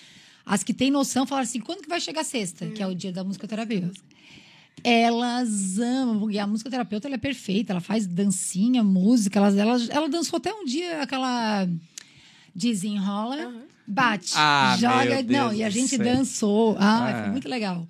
[0.45, 2.67] as que têm noção falaram assim: quando que vai chegar sexta?
[2.67, 3.99] Que é o dia da musicoterapeuta.
[4.83, 10.07] Elas amam, porque a musicoterapeuta ela é perfeita, ela faz dancinha, música, ela, ela, ela
[10.07, 11.67] dançou até um dia aquela
[12.55, 13.53] desenrola,
[13.89, 15.23] bate, Ah, joga.
[15.23, 16.75] não, e a gente dançou.
[16.80, 17.21] Ah, Ah.
[17.23, 17.88] foi muito legal.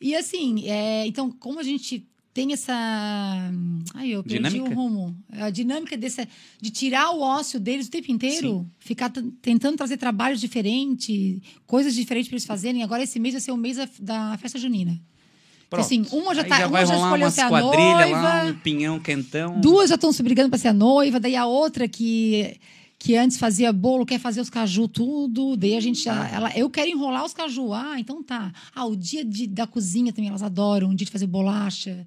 [0.00, 2.74] E assim, é, então, como a gente tem essa.
[3.94, 4.70] Ai, eu perdi Dinâmica?
[4.70, 5.16] o rumo.
[5.32, 6.26] A dinâmica desse,
[6.60, 11.94] de tirar o ócio deles o tempo inteiro, ficar t- tentando trazer trabalhos diferentes, coisas
[11.94, 12.82] diferentes para eles fazerem.
[12.82, 15.00] Agora, esse mês vai ser o mês da, da festa junina.
[15.70, 15.84] Pronto.
[15.84, 18.50] Assim, uma já tá- já uma já escolheu ser a quadrilhas lá, noiva.
[18.56, 19.60] um pinhão quentão.
[19.60, 22.56] Duas já estão se brigando para ser a noiva, daí a outra que
[23.06, 26.68] que antes fazia bolo, quer fazer os caju tudo, daí a gente já, ela, eu
[26.68, 27.72] quero enrolar os caju.
[27.72, 28.52] Ah, então tá.
[28.74, 32.04] Ah, o dia de- da cozinha também elas adoram, o dia de fazer bolacha.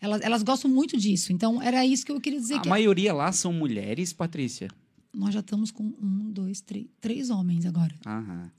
[0.00, 1.32] Elas, elas gostam muito disso.
[1.32, 4.68] Então era isso que eu queria dizer A que maioria lá são mulheres, Patrícia.
[5.12, 7.94] nós já estamos com um, dois, três, três homens agora.
[8.06, 8.52] Aham.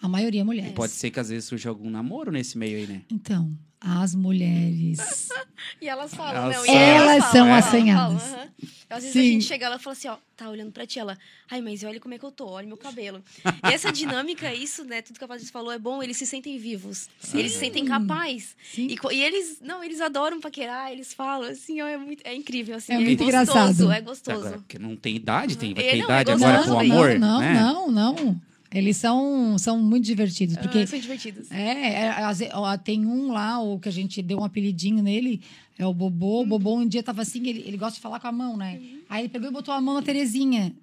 [0.00, 0.72] A maioria é mulher.
[0.72, 3.02] Pode ser que às vezes surja algum namoro nesse meio aí, né?
[3.10, 3.52] Então,
[3.84, 5.28] as mulheres.
[5.80, 8.22] E elas falam, Elas não, e são- Elas falam, são falam, assanhadas.
[8.22, 8.48] falam.
[8.90, 9.20] Às vezes Sim.
[9.20, 11.18] a gente chega lá e fala assim, ó, tá olhando pra ti, ela,
[11.50, 13.22] ai, mas olha como é que eu tô, olha meu cabelo.
[13.44, 16.58] E essa dinâmica, isso, né, tudo que a Patrícia falou é bom, eles se sentem
[16.58, 18.54] vivos, eles se sentem capazes.
[18.72, 18.88] Sim.
[18.88, 22.76] E, e eles, não, eles adoram paquerar, eles falam, assim, ó, é, muito, é incrível,
[22.76, 23.92] assim, É é, muito gostoso, engraçado.
[23.92, 24.38] é gostoso.
[24.38, 26.86] Agora, porque não tem idade, tem, vai É, ter não, idade é agora gostoso, pro
[26.86, 26.92] bem.
[26.92, 27.54] amor, não, né?
[27.54, 28.40] não, não.
[28.74, 30.56] Eles são, são muito divertidos.
[30.56, 31.50] Porque Ah, são divertidos.
[31.52, 35.40] É, é, ó, tem um lá, o que a gente deu um apelidinho nele,
[35.78, 36.38] é o Bobô.
[36.38, 36.42] Uhum.
[36.42, 38.80] O Bobô um dia tava assim, ele, ele gosta de falar com a mão, né?
[39.08, 40.74] Aí ele pegou e botou a mão na Terezinha.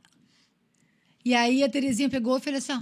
[1.26, 2.74] E aí a Terezinha pegou e fez assim,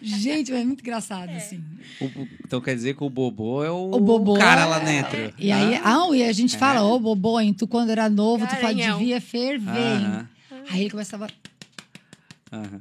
[0.00, 1.62] Gente, é muito engraçado, assim.
[2.00, 5.32] O- então quer dizer que o Bobô é o, O Bobô cara é- lá dentro.
[5.38, 8.50] E aí, ah, e a gente fala, ô Bobô, hein, tu quando era novo, tu
[8.56, 8.98] fa- Garanhão.
[8.98, 9.76] devia ferver.
[10.00, 10.28] hein?" Aham.
[10.70, 11.28] Aí ele começava.
[12.52, 12.78] Aham.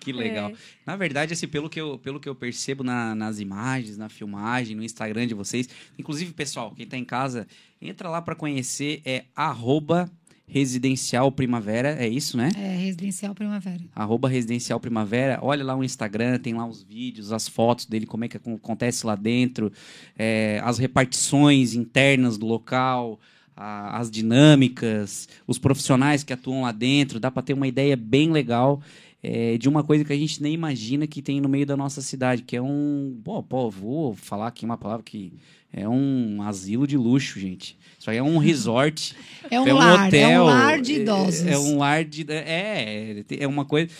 [0.00, 0.50] Que legal.
[0.50, 0.54] É.
[0.86, 4.76] Na verdade, assim, pelo que eu, pelo que eu percebo na- nas imagens, na filmagem,
[4.76, 7.46] no Instagram de vocês, inclusive, pessoal, quem tá em casa,
[7.82, 10.08] entra lá para conhecer, é arroba
[10.46, 12.48] residencial primavera, é isso, né?
[12.56, 13.84] É, residencial primavera.
[13.94, 15.38] arroba Residencial Primavera.
[15.42, 18.54] Olha lá o Instagram, tem lá os vídeos, as fotos dele, como é que acon-
[18.54, 19.70] acontece lá dentro,
[20.16, 23.20] é, as repartições internas do local,
[23.58, 27.20] a- as dinâmicas, os profissionais que atuam lá dentro.
[27.20, 28.80] Dá para ter uma ideia bem legal
[29.22, 32.00] é, de uma coisa que a gente nem imagina que tem no meio da nossa
[32.00, 33.20] cidade, que é um.
[33.24, 35.32] Pô, pô, vou falar aqui uma palavra que.
[35.70, 37.76] É um asilo de luxo, gente.
[37.98, 39.14] Isso aí é um resort.
[39.50, 40.30] É um, É um lar, hotel.
[40.30, 41.46] é um lar de é- idosos.
[41.46, 42.24] É, um lar de.
[42.30, 43.90] É, é uma coisa.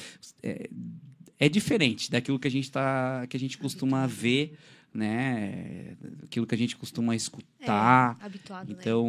[0.42, 0.70] É,
[1.38, 3.26] é diferente daquilo que a gente tá.
[3.28, 4.54] que a gente costuma ver,
[4.92, 5.96] né?
[6.24, 8.16] Aquilo que a gente costuma escutar.
[8.20, 8.76] É, habituado, né?
[8.78, 9.06] Então,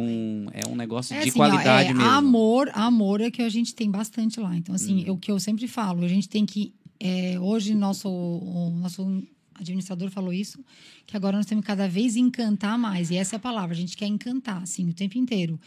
[0.52, 2.08] é um negócio É de assim, ó, qualidade é, mesmo.
[2.08, 4.54] Amor, amor é que a gente tem bastante lá.
[4.56, 6.72] Então, assim, é o que eu sempre falo, a gente tem que.
[6.98, 9.22] é, hoje, nosso, o nosso
[9.54, 10.64] administrador falou isso,
[11.06, 13.10] que agora nós temos que cada vez encantar mais.
[13.10, 15.58] E essa é a palavra, a gente quer encantar, assim, o tempo inteiro.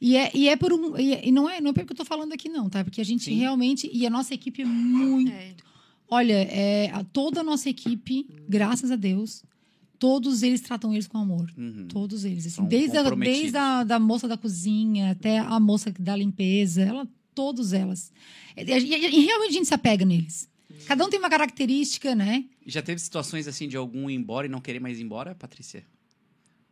[0.00, 0.96] E é, e é por um.
[0.98, 2.82] E, é- e não é não é porque eu tô falando aqui, não, tá?
[2.82, 3.34] Porque a gente Sim.
[3.34, 3.90] realmente.
[3.92, 5.30] E a nossa equipe é muito.
[5.30, 5.52] É.
[6.08, 9.44] Olha, é, a- toda a nossa equipe, graças a Deus,
[10.00, 11.48] todos eles tratam eles com amor.
[11.56, 11.86] Uhum.
[11.86, 12.44] Todos eles.
[12.46, 17.06] Assim, desde a, desde a da moça da cozinha até a moça da limpeza, ela,
[17.34, 18.10] todos elas.
[18.56, 20.48] E, e- e realmente a gente se apega neles.
[20.86, 22.44] Cada um tem uma característica, né?
[22.66, 25.84] Já teve situações assim de algum ir embora e não querer mais ir embora, Patrícia?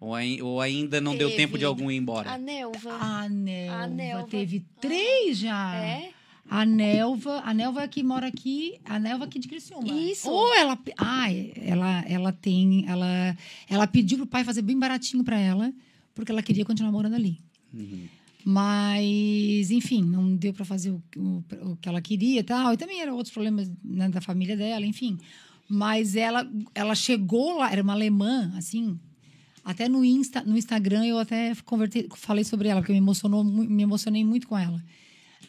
[0.01, 1.43] Ou, ai- ou ainda não deu Teve.
[1.43, 2.31] tempo de algum ir embora?
[2.33, 2.93] A Nelva.
[2.95, 4.27] A Nelva, A Nelva.
[4.29, 5.75] teve três já.
[5.77, 6.11] É?
[6.51, 9.87] A Nelva, a Nelva que mora aqui, a Nelva aqui de Criciúma.
[9.87, 10.31] Isso.
[10.31, 11.27] Ou ela, ah,
[11.57, 13.37] ela, ela tem, ela,
[13.69, 15.73] ela pediu pro pai fazer bem baratinho para ela,
[16.15, 17.39] porque ela queria continuar morando ali.
[17.73, 18.07] Uhum.
[18.45, 22.73] Mas, enfim, não deu para fazer o, o, o que ela queria e tal.
[22.73, 25.19] E também eram outros problemas né, da família dela, enfim.
[25.69, 28.99] Mas ela, ela chegou lá, era uma alemã, assim.
[29.63, 33.83] Até no, Insta, no Instagram eu até convertei, falei sobre ela, porque me emocionou, me
[33.83, 34.83] emocionei muito com ela.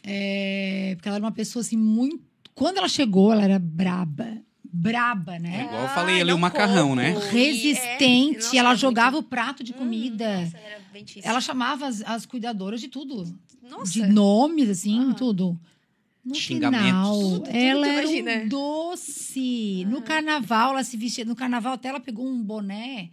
[0.02, 2.20] É, porque ela era uma pessoa assim muito.
[2.54, 4.38] Quando ela chegou, ela era braba.
[4.72, 5.64] Braba, É né?
[5.66, 7.14] igual eu falei ali, o macarrão, né?
[7.30, 10.40] Resistente, é- nossa, ela jogava muito- o prato de Hum, comida.
[10.42, 11.28] nossa, era bem difícil.
[11.28, 13.24] Ela chamava as, as cuidadoras de tudo.
[13.68, 13.92] Nossa.
[13.92, 15.14] De nomes, assim, Aham.
[15.14, 15.60] tudo.
[16.24, 16.86] No Xingamentos.
[16.86, 18.44] final, Tudo, tudo ela era imagina.
[18.44, 19.84] um doce.
[19.88, 21.24] No carnaval, ela se vestia.
[21.24, 23.10] No carnaval, até ela pegou um boné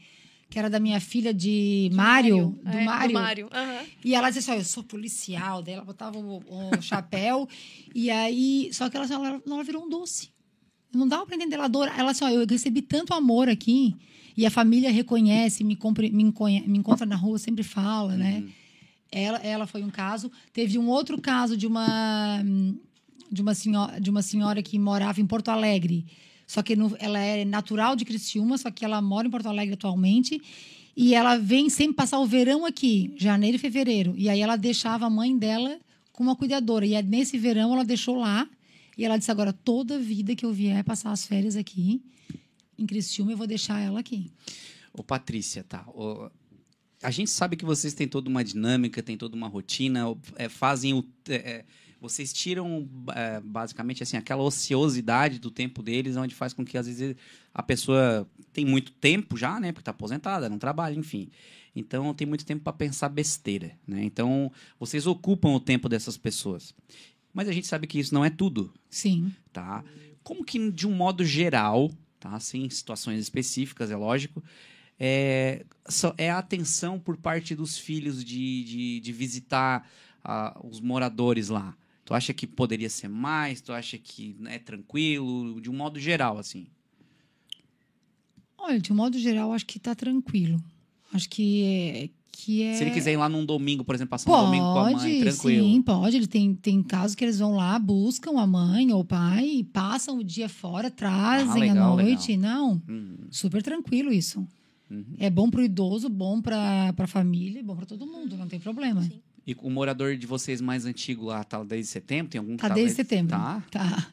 [0.49, 3.07] que era da minha filha de, Mário, do é, Mário.
[3.09, 3.49] Do Mário.
[3.51, 3.85] aham.
[4.03, 5.61] E ela dizia assim: eu sou policial.
[5.61, 7.47] Daí ela botava o, o chapéu.
[7.93, 8.69] e aí.
[8.71, 10.29] Só que ela, ela, ela virou um doce.
[10.93, 11.55] Não dava pra entender.
[11.55, 11.93] Ela adora.
[11.97, 13.95] Ela assim: ó, eu recebi tanto amor aqui.
[14.35, 18.43] E a família reconhece, me, compre, me, me encontra na rua, sempre fala, né?
[19.11, 20.31] Ela, ela foi um caso.
[20.53, 22.43] Teve um outro caso de uma
[23.31, 26.05] de uma senhora, de uma senhora que morava em Porto Alegre.
[26.47, 29.73] Só que no- ela é natural de Criciúma, só que ela mora em Porto Alegre
[29.73, 30.41] atualmente.
[30.95, 34.15] E ela vem sempre passar o verão aqui, janeiro e fevereiro.
[34.17, 35.77] E aí ela deixava a mãe dela
[36.11, 36.85] com uma cuidadora.
[36.87, 38.49] E aí, nesse verão ela deixou lá.
[38.97, 42.01] E ela disse: agora, toda vida que eu vier passar as férias aqui,
[42.79, 44.31] em Criciúma, eu vou deixar ela aqui.
[44.93, 45.85] Ô, Patrícia, tá.
[45.89, 46.31] Ô,
[47.03, 50.93] a gente sabe que vocês têm toda uma dinâmica, tem toda uma rotina, é, fazem
[50.95, 51.05] o.
[51.29, 51.65] é, é,
[51.99, 56.87] vocês tiram é, basicamente assim aquela ociosidade do tempo deles, onde faz com que às
[56.87, 57.15] vezes
[57.53, 59.71] a pessoa tem muito tempo já, né?
[59.71, 61.29] Porque tá aposentada, não trabalha, enfim.
[61.75, 64.03] Então tem muito tempo para pensar besteira, né?
[64.03, 66.73] Então vocês ocupam o tempo dessas pessoas.
[67.33, 69.31] Mas a gente sabe que isso não é tudo, Sim.
[69.53, 69.83] tá?
[70.23, 72.39] Como que, de um modo geral, tá?
[72.39, 74.43] Sem situações específicas, é lógico,
[74.99, 75.65] é,
[76.17, 79.87] é a atenção por parte dos filhos de, de, de visitar
[80.23, 81.75] ah, os moradores lá.
[82.07, 83.59] Tu acha que poderia ser mais?
[83.59, 85.59] Tu acha que é tranquilo?
[85.59, 86.67] De um modo geral, assim.
[88.57, 90.57] Olha, de um modo geral, acho que tá tranquilo.
[91.13, 92.09] Acho que é.
[92.31, 92.75] Que é...
[92.75, 95.19] Se ele quiser ir lá num domingo, por exemplo, passar um domingo com a mãe,
[95.19, 95.67] tranquilo.
[95.67, 96.15] Sim, pode.
[96.15, 100.19] Ele tem, tem casos que eles vão lá, buscam a mãe ou o pai, passam
[100.19, 102.37] o dia fora, trazem Ah, legal, à noite.
[102.37, 104.47] Não, Hum, super tranquilo isso.
[104.89, 105.03] Uhum.
[105.19, 109.03] É bom pro idoso, bom pra, pra família, bom pra todo mundo, não tem problema.
[109.03, 109.19] Sim.
[109.47, 112.29] E o morador de vocês mais antigo lá tá desde setembro?
[112.29, 113.29] Tem algum que Tá desde desde- setembro.
[113.31, 113.63] Tá?
[113.71, 114.11] Tá.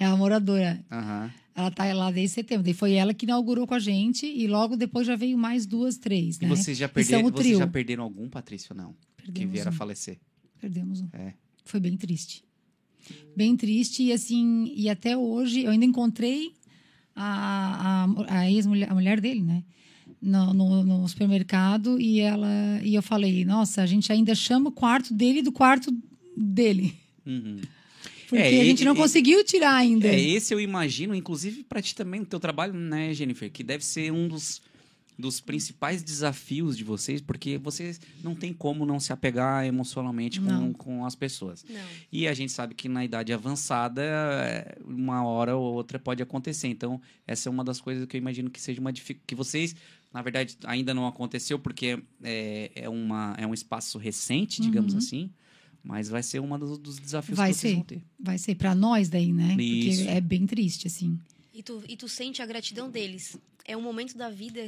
[0.00, 0.84] É a moradora.
[0.90, 1.30] Aham.
[1.54, 2.64] Ela tá lá desde setembro.
[2.64, 5.96] Daí foi ela que inaugurou com a gente e logo depois já veio mais duas,
[5.96, 6.48] três, E né?
[6.48, 7.58] vocês já, são perderam, o vocês trio.
[7.58, 8.92] já perderam algum, Patrícia, ou não?
[9.16, 9.76] Que Perdemos vieram a um.
[9.76, 10.18] falecer.
[10.60, 11.08] Perdemos um.
[11.12, 11.34] É.
[11.64, 12.42] Foi bem triste.
[13.36, 16.52] Bem triste e assim, e até hoje eu ainda encontrei
[17.14, 19.62] a, a, a ex-mulher, a mulher dele, né?
[20.20, 22.48] No, no, no supermercado e ela
[22.82, 25.96] e eu falei, nossa, a gente ainda chama o quarto dele do quarto
[26.36, 26.94] dele.
[27.24, 27.60] Uhum.
[28.28, 30.08] Porque É, a gente e- não e- conseguiu tirar ainda.
[30.08, 33.50] É, esse eu imagino, inclusive para ti também, no teu trabalho, né, Jennifer?
[33.50, 34.60] Que deve ser um dos,
[35.18, 40.46] dos principais desafios de vocês, porque vocês não tem como não se apegar emocionalmente com,
[40.46, 40.72] Não.
[40.74, 41.64] com as pessoas.
[41.68, 41.80] Não.
[42.12, 46.68] E a gente sabe que na idade avançada, é, uma hora ou outra pode acontecer.
[46.68, 49.24] Então, essa é uma das coisas que eu imagino que seja uma dificuldade.
[49.26, 49.74] Que vocês,
[50.18, 54.98] na verdade, ainda não aconteceu, porque é, é, uma, é um espaço recente, digamos Uhum.
[54.98, 55.30] assim.
[55.80, 57.76] Mas vai ser um dos, dos desafios Vai que vocês ser.
[57.76, 58.02] vão ter.
[58.18, 59.54] Vai ser pra nós daí, né?
[59.54, 59.98] Isso.
[60.00, 61.16] Porque é bem triste, assim.
[61.54, 63.38] E tu, e tu sente a gratidão deles.
[63.64, 64.66] É um momento da vida.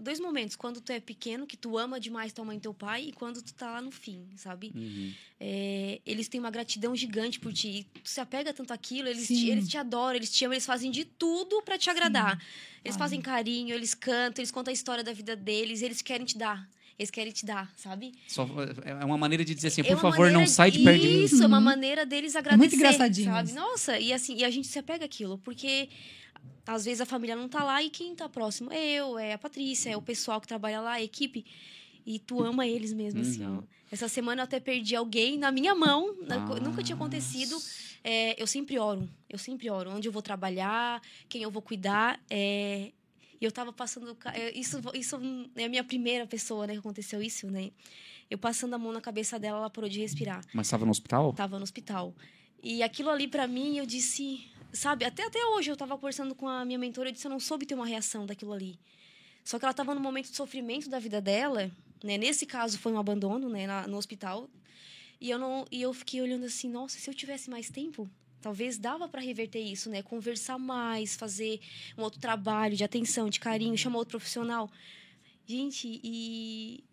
[0.00, 0.56] Dois momentos.
[0.56, 3.42] Quando tu é pequeno, que tu ama demais tua mãe e teu pai, e quando
[3.42, 4.72] tu tá lá no fim, sabe?
[4.74, 5.12] Uhum.
[5.40, 7.68] É, eles têm uma gratidão gigante por ti.
[7.94, 9.34] E tu se apega tanto àquilo, eles Sim.
[9.36, 12.34] te, eles te adoram, eles te amam, eles fazem de tudo pra te agradar.
[12.84, 12.98] Eles Fazem.
[12.98, 16.68] fazem carinho, eles cantam, eles contam a história da vida deles, eles querem te dar.
[16.98, 18.12] Eles querem te dar, sabe?
[18.26, 18.44] Só,
[18.84, 21.06] é uma maneira de dizer assim, É por uma favor, não sai de perto de
[21.06, 21.24] mim.
[21.24, 21.62] Isso, é uma Uhum.
[21.64, 22.74] maneira deles agradecer.
[22.74, 23.52] engraçadinho Sabe?
[23.52, 25.88] Nossa, e assim, e a gente se apega àquilo, porque
[26.68, 29.38] às vezes a família não tá lá e quem tá próximo é eu, é a
[29.38, 31.44] Patrícia, é o pessoal que trabalha lá, a equipe.
[32.06, 33.58] E tu ama eles mesmo, assim, Uhum.
[33.58, 33.62] ó.
[33.90, 36.60] Essa semana eu até perdi alguém na minha mão, Ah.
[36.60, 37.56] nunca tinha acontecido.
[38.04, 39.90] É, eu sempre oro, eu sempre oro.
[39.90, 42.20] Onde eu vou trabalhar, quem eu vou cuidar.
[42.30, 42.92] é,
[43.40, 44.16] E eu tava passando.
[44.34, 45.16] é, Isso, isso
[45.54, 47.70] é a minha primeira pessoa, né, que aconteceu isso, né?
[48.28, 50.44] Eu passando a mão na cabeça dela, ela parou de respirar.
[50.52, 51.32] Mas estava no hospital?
[51.34, 52.14] Tava no hospital.
[52.62, 56.48] E aquilo ali pra mim, eu disse, sabe, até até hoje eu tava conversando com
[56.48, 58.78] a minha mentora, eu disse, eu não soube ter uma reação daquilo ali.
[59.44, 61.70] Só que ela tava num momento de sofrimento da vida dela,
[62.04, 62.18] né?
[62.18, 64.48] Nesse caso foi um abandono, né, na- no hospital.
[65.20, 68.08] E eu não, e eu fiquei olhando assim, nossa, se eu tivesse mais tempo,
[68.40, 70.02] talvez dava pra reverter isso, né?
[70.02, 71.60] Conversar mais, fazer
[71.96, 74.70] um outro trabalho de atenção, de carinho, chamar outro profissional.
[75.46, 76.84] Gente, e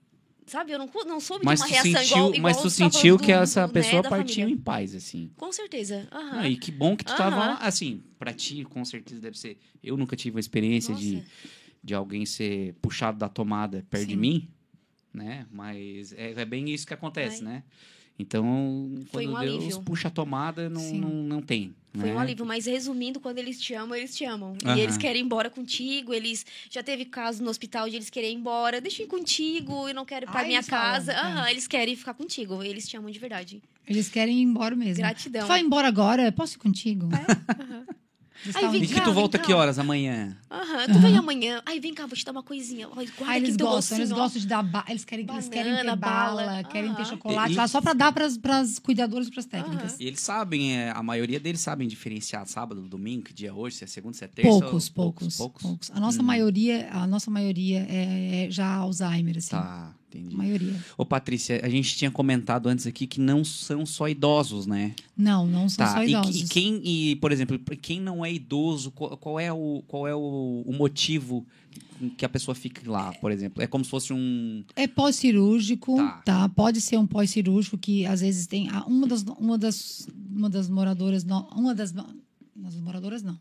[0.45, 0.71] sabe?
[0.71, 2.91] Eu não, não soube Mas de uma reação sentiu, igual, igual mas tu você tá
[2.91, 5.31] sentiu que do- essa do, pessoa né, partiu em paz, assim.
[5.37, 6.07] Com certeza.
[6.11, 6.39] Aham.
[6.39, 7.47] Ah, e que bom que tu tava Aham.
[7.53, 7.57] lá.
[7.57, 9.57] Assim, pra ti, com certeza deve ser.
[9.83, 11.27] Eu nunca tive uma experiência de, Nossa.
[11.83, 14.19] de alguém ser puxado da tomada perto de Sim.
[14.19, 14.49] mim,
[15.13, 15.45] né?
[15.51, 17.53] Mas é, é bem isso que acontece, Ai.
[17.53, 17.63] né?
[18.17, 19.81] Então, quando um Deus alívio.
[19.81, 21.75] puxa a tomada, não, não, não tem.
[21.99, 22.15] Foi né?
[22.15, 24.53] um alívio, mas resumindo, quando eles te amam, eles te amam.
[24.65, 28.31] E eles querem ir embora contigo, eles já teve caso no hospital de eles querem
[28.31, 30.93] ir embora, deixa eu ir contigo, eu não quero ir pra Ah, minha eles falam,
[30.93, 31.11] casa.
[31.13, 31.15] é.
[31.19, 33.61] Aham, eles querem ficar contigo, eles te amam de verdade.
[33.87, 35.03] Eles querem ir embora mesmo.
[35.03, 35.47] Gratidão.
[35.47, 36.31] Vai embora agora?
[36.31, 37.07] Posso ir contigo?
[37.59, 37.85] Aham.
[37.87, 38.04] Eles
[38.43, 39.43] Aí vem E dizendo- que cá, tu volta cá.
[39.45, 40.37] que horas amanhã?
[40.51, 41.61] Aham, tu vem amanhã.
[41.65, 42.87] Aí vem cá, vou te dar uma coisinha.
[42.89, 44.23] Olha, guarda aqui eles gostam, eles docinho, ó.
[44.23, 44.85] gostam de dar bala.
[44.89, 46.63] Eles querem, eles querem ter Banana, bala, bala.
[46.65, 49.97] querem ter chocolate E- lá, só pra dar pras, pras cuidadoras e pras técnicas.
[49.99, 53.77] E eles sabem, é, a maioria deles sabem diferenciar sábado, domingo, que dia é hoje,
[53.77, 54.49] se é segunda, se é terça.
[54.49, 55.61] Poucos, ou- poucos, poucos.
[55.63, 55.91] poucos.
[55.91, 56.25] A nossa Hum.
[56.25, 59.49] maioria, a nossa maioria é, é já Alzheimer, assim.
[59.51, 60.35] Tá, A entendi.
[60.35, 60.75] maioria.
[60.97, 64.93] Ô, Patrícia, a gente tinha comentado antes aqui que não são só idosos, né?
[65.17, 66.41] Não, não são Tá, só e, idosos.
[66.41, 70.15] e quem, e, por exemplo, quem não é idoso, qual, qual é, o, qual é
[70.15, 71.45] o, o motivo
[72.17, 73.61] que a pessoa fique lá, por exemplo?
[73.61, 74.63] É como se fosse um.
[74.75, 76.21] É pós-cirúrgico, Tá.
[76.25, 76.49] tá.
[76.49, 81.25] Pode ser um pós-cirúrgico que às vezes tem uma das uma das uma das moradoras,
[81.55, 83.37] uma das das moradoras não.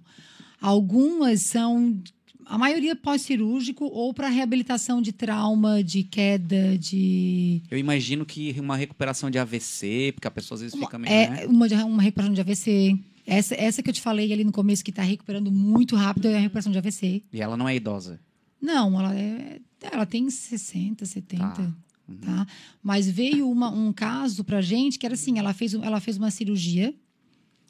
[0.61, 2.01] Algumas são
[2.47, 8.77] a maioria pós-cirúrgico ou para reabilitação de trauma, de queda, de Eu imagino que uma
[8.77, 11.13] recuperação de AVC, porque a pessoa às vezes fica meio.
[11.13, 11.47] é né?
[11.47, 12.99] uma, uma recuperação de AVC.
[13.27, 16.37] Essa, essa que eu te falei ali no começo que está recuperando muito rápido é
[16.37, 17.23] a recuperação de AVC.
[17.33, 18.21] E ela não é idosa.
[18.61, 19.61] Não, ela é.
[19.81, 21.43] Ela tem 60, 70.
[21.43, 21.73] Tá.
[22.21, 22.47] Tá.
[22.83, 26.31] Mas veio uma- um caso pra gente que era assim: ela fez, ela fez uma
[26.31, 26.95] cirurgia,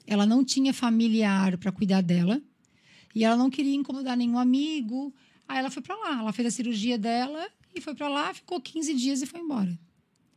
[0.07, 2.43] ela não tinha familiar para cuidar dela,
[3.15, 5.15] e ela não queria incomodar nenhum amigo.
[5.47, 8.61] Aí ela foi pra lá, ela fez a cirurgia dela e foi pra lá, ficou
[8.61, 9.79] 15 dias e foi embora.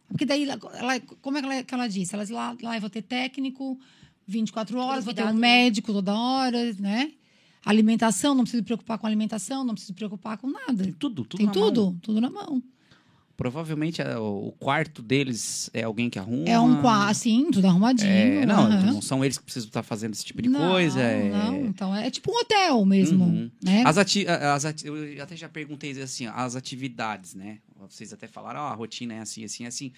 [0.08, 2.14] Porque daí, ela, como é que ela, que ela disse?
[2.14, 3.80] Ela disse, lá, lá eu vou ter técnico
[4.26, 7.12] 24 horas, vou ter um médico toda hora, né?
[7.66, 10.84] Alimentação, não preciso me preocupar com alimentação, não preciso me preocupar com nada.
[10.84, 11.74] Tem tudo, tudo Tem na mão.
[11.74, 12.64] tudo, tudo na mão.
[13.38, 16.50] Provavelmente é, o quarto deles é alguém que arruma.
[16.50, 18.10] É um quarto, assim, tudo arrumadinho.
[18.10, 18.94] É, não, aham.
[18.94, 21.00] não são eles que precisam estar fazendo esse tipo de Não, coisa.
[21.00, 23.52] é- Não, então é tipo um hotel mesmo, Uhum.
[23.64, 23.84] né?
[23.86, 27.60] As ati as ati eu até já perguntei assim, ó, as atividades, né?
[27.88, 29.92] Vocês até falaram, ó, a rotina é assim, assim, assim.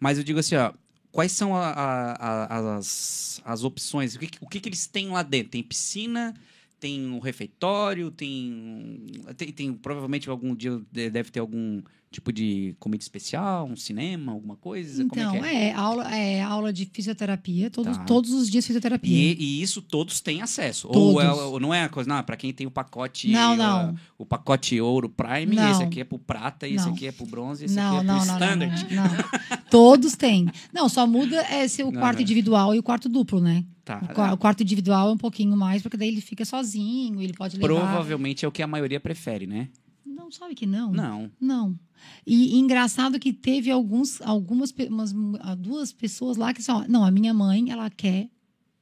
[0.00, 0.72] Mas eu digo assim, ó,
[1.12, 2.14] quais são a- a-
[2.56, 4.16] a- as, as opções?
[4.16, 5.50] O, que- o que, que eles têm lá dentro?
[5.50, 6.34] Tem piscina?
[6.80, 8.10] Tem um refeitório?
[8.10, 9.06] Tem,
[9.36, 14.32] tem, tem provavelmente algum dia de- deve ter algum tipo de comida especial, um cinema,
[14.32, 15.02] alguma coisa?
[15.02, 15.68] Então, Como é é?
[15.68, 18.04] é, aula, é aula de fisioterapia, todos, Tá.
[18.04, 19.12] todos os dias fisioterapia.
[19.12, 20.86] E, e isso todos têm acesso.
[20.88, 21.22] Ou, Todos.
[21.24, 23.28] é- ou não é a coisa, não, para quem tem o pacote.
[23.28, 23.94] Não, uh, não.
[24.16, 25.70] o pacote ouro Prime, Não.
[25.70, 26.94] esse aqui é pro prata, esse Não.
[26.94, 28.94] aqui é pro bronze, esse não, aqui é não, pro não, não, standard.
[28.94, 29.58] não, não.
[29.70, 30.46] Todos têm.
[30.72, 33.64] Não, só muda é o quarto individual e o quarto duplo, né?
[33.96, 34.00] Tá.
[34.10, 37.32] O, qua- o quarto individual é um pouquinho mais, porque daí ele fica sozinho, ele
[37.32, 37.66] pode levar...
[37.66, 39.68] Provavelmente é o que a maioria prefere, né?
[40.04, 40.92] Não, sabe que não?
[40.92, 41.30] Não.
[41.40, 41.78] Não.
[42.26, 47.02] E, e engraçado que teve alguns, algumas, umas, ah, duas pessoas lá que só, não,
[47.04, 48.28] a minha mãe, ela quer,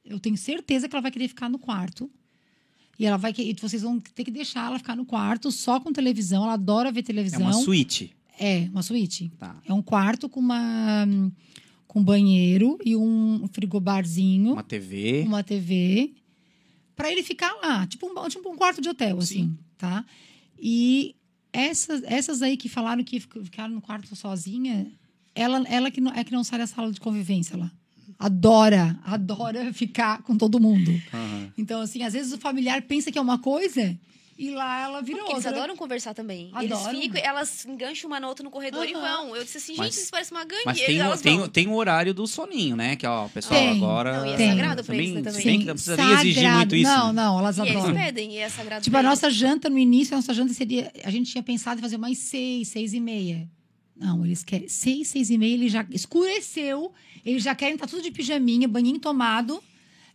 [0.03, 2.09] eu tenho certeza que ela vai querer ficar no quarto.
[2.99, 5.93] E ela vai e vocês vão ter que deixar ela ficar no quarto só com
[5.93, 6.43] televisão.
[6.43, 7.39] Ela adora ver É televisão.
[7.41, 8.11] uma suíte.
[8.39, 9.31] É, uma suíte.
[9.37, 9.55] Tá.
[9.65, 11.31] É um quarto com uma hum,
[11.97, 15.23] com banheiro e um frigobarzinho, Uma TV.
[15.25, 16.13] uma TV,
[16.95, 19.57] para ele ficar lá, tipo um, tipo um quarto de hotel, assim, Sim.
[19.79, 20.05] tá?
[20.59, 21.15] E
[21.51, 24.91] essas, essas aí que falaram que fic- ficaram no quarto sozinha,
[25.33, 27.71] ela, ela que não, é que não sai da sala de convivência lá.
[28.19, 30.91] Adora, adora ficar com todo mundo.
[31.13, 31.51] Aham.
[31.57, 33.97] Então, assim, às vezes o familiar pensa que é uma coisa
[34.37, 35.59] e lá ela virou Porque eles outra.
[35.59, 36.51] adoram conversar também.
[36.53, 36.89] Adoram.
[36.91, 39.01] Eles ficam, elas engancham uma na outra no corredor e Aham.
[39.25, 39.35] vão.
[39.35, 40.63] Eu disse assim, gente, Mas- isso parece uma gangue.
[40.65, 42.95] Mas E tem, o- elas tem, tem o horário do soninho, né?
[42.95, 43.71] Que, ó, pessoal, Tem.
[43.77, 44.19] agora.
[44.19, 44.49] Não, e é Tem.
[44.49, 45.59] sagrado pra eles, né, também.
[45.59, 46.57] que não precisa nem exigir Sagrado.
[46.57, 46.91] muito isso.
[46.91, 47.21] Não, né?
[47.23, 47.95] não, elas E eles adoram.
[47.95, 49.09] pedem, e é sagrado Tipo, pra a eles.
[49.21, 50.91] nossa janta no início, a nossa janta seria.
[51.03, 53.49] A gente tinha pensado em fazer mais seis, seis e meia.
[53.99, 54.67] Não, eles querem.
[54.69, 56.91] Seis, seis e meia, ele já escureceu.
[57.25, 59.61] Eles já querem estar tudo de pijaminha, banhinho tomado,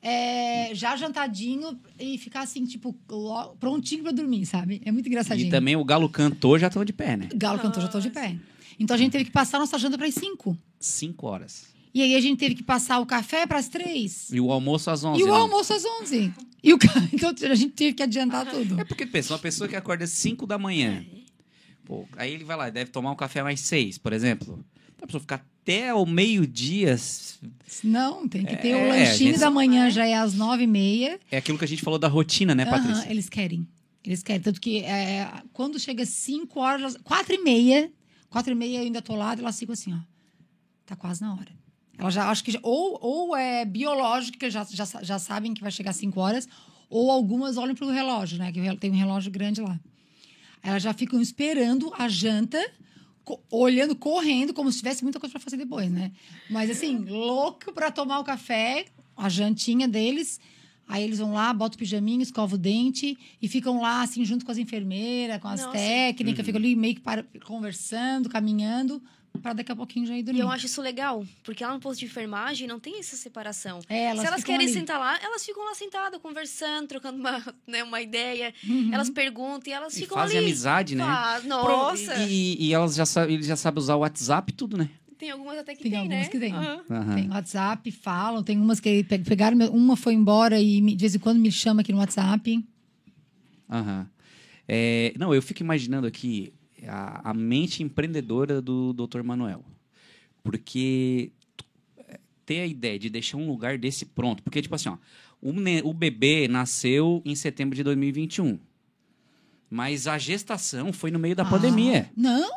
[0.02, 2.92] é, já jantadinho e ficar assim, tipo,
[3.60, 4.82] prontinho pra dormir, sabe?
[4.84, 5.46] É muito engraçadinho.
[5.46, 7.28] E também o galo cantor já estão de pé, né?
[7.34, 8.36] Galo cantor, já tô de pé.
[8.80, 10.58] Então a gente teve que passar a nossa janta para as cinco.
[10.80, 11.66] Cinco horas.
[11.94, 14.28] E aí a gente teve que passar o café para as três.
[14.32, 15.20] E o almoço às onze.
[15.20, 15.32] E o né?
[15.32, 16.32] almoço às onze.
[16.62, 16.78] E o
[17.12, 18.80] Então a gente teve que adiantar tudo.
[18.80, 21.04] É porque pensa, uma pessoa que acorda às 5 da manhã.
[21.84, 24.64] Pô, aí ele vai lá, deve tomar um café mais 6, por exemplo.
[25.02, 26.96] A pessoa ficar até o meio-dia.
[27.82, 30.66] Não, tem que ter É, o lanchinho gente- da manhã, já é às nove e
[30.66, 31.18] meia.
[31.30, 33.10] É aquilo que a gente falou da rotina, né, Patrícia?
[33.10, 33.66] eles querem.
[34.04, 34.40] Eles querem.
[34.42, 37.90] Tanto que é, quando chega cinco horas, quatro e meia,
[38.28, 39.98] quatro e meia eu ainda tô lá, elas ficam assim, ó.
[40.86, 41.50] Tá quase na hora.
[41.98, 45.60] Ela já, acho que já, ou, ou é biológico, que já, já, já sabem que
[45.60, 46.48] vai chegar às 5 horas,
[46.90, 48.50] ou algumas olham pro relógio, né?
[48.50, 49.78] Que tem um relógio grande lá.
[50.62, 52.58] Elas já ficam esperando a janta,
[53.50, 56.12] olhando, correndo, como se tivesse muita coisa para fazer depois, né?
[56.50, 60.40] Mas assim, louco para tomar o café, a jantinha deles.
[60.88, 64.44] Aí eles vão lá, botam o pijaminho, escovam o dente e ficam lá, assim, junto
[64.44, 65.72] com as enfermeiras, com as Nossa.
[65.72, 69.00] técnicas, ficam ali meio que para, conversando, caminhando,
[69.40, 70.40] para daqui a pouquinho já ir E dormir.
[70.40, 73.80] eu acho isso legal, porque lá no posto de enfermagem não tem essa separação.
[73.88, 74.74] É, elas Se elas ficam querem ali.
[74.74, 78.52] sentar lá, elas ficam lá sentadas, conversando, trocando uma, né, uma ideia.
[78.68, 78.92] Uhum.
[78.92, 80.46] Elas perguntam e elas E ficam fazem ali.
[80.46, 81.04] amizade, né?
[81.42, 82.14] Pro- nossa!
[82.28, 84.88] E, e elas já sabem, eles já sabem usar o WhatsApp e tudo, né?
[85.18, 86.28] Tem algumas até que Tem tem, algumas né?
[86.28, 86.52] que tem.
[86.52, 87.14] Aham.
[87.14, 88.42] Tem WhatsApp, falam.
[88.42, 89.56] Tem umas que pe- pegaram.
[89.68, 92.64] Uma foi embora e me- de vez em quando me chama aqui no WhatsApp.
[93.70, 94.08] Aham.
[94.68, 96.52] É, não, eu fico imaginando aqui
[96.86, 99.22] a, a mente empreendedora do Dr.
[99.22, 99.64] Manuel.
[100.42, 101.30] Porque
[102.44, 104.42] ter a ideia de deixar um lugar desse pronto.
[104.42, 104.96] Porque, tipo assim, ó,
[105.40, 105.52] o,
[105.88, 108.58] o bebê nasceu em setembro de 2021.
[109.70, 112.10] Mas a gestação foi no meio da Ah, pandemia.
[112.16, 112.50] Não,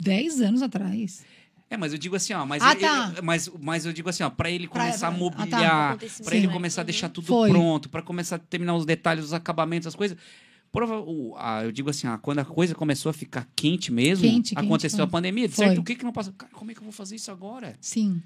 [0.00, 1.24] 10 anos atrás.
[1.68, 3.10] É, mas eu digo assim, ó, mas, Ah, ele- tá.
[3.12, 5.18] ele- mas, mas eu digo assim, ó, para ele Pra- começar a ah, tá.
[5.18, 7.50] mobiliar, para ele começar a deixar tudo Foi.
[7.50, 10.16] pronto, para começar a terminar os detalhes, os acabamentos, as coisas.
[10.74, 14.58] Prova, eu digo assim, ó, quando a coisa começou a ficar quente mesmo, Quente, quente,
[14.66, 15.04] aconteceu foi.
[15.06, 15.80] a pandemia, certo?
[15.80, 16.32] O que que não passa?
[16.36, 17.76] Cara, como é que eu vou fazer isso agora?
[17.80, 18.20] Sim.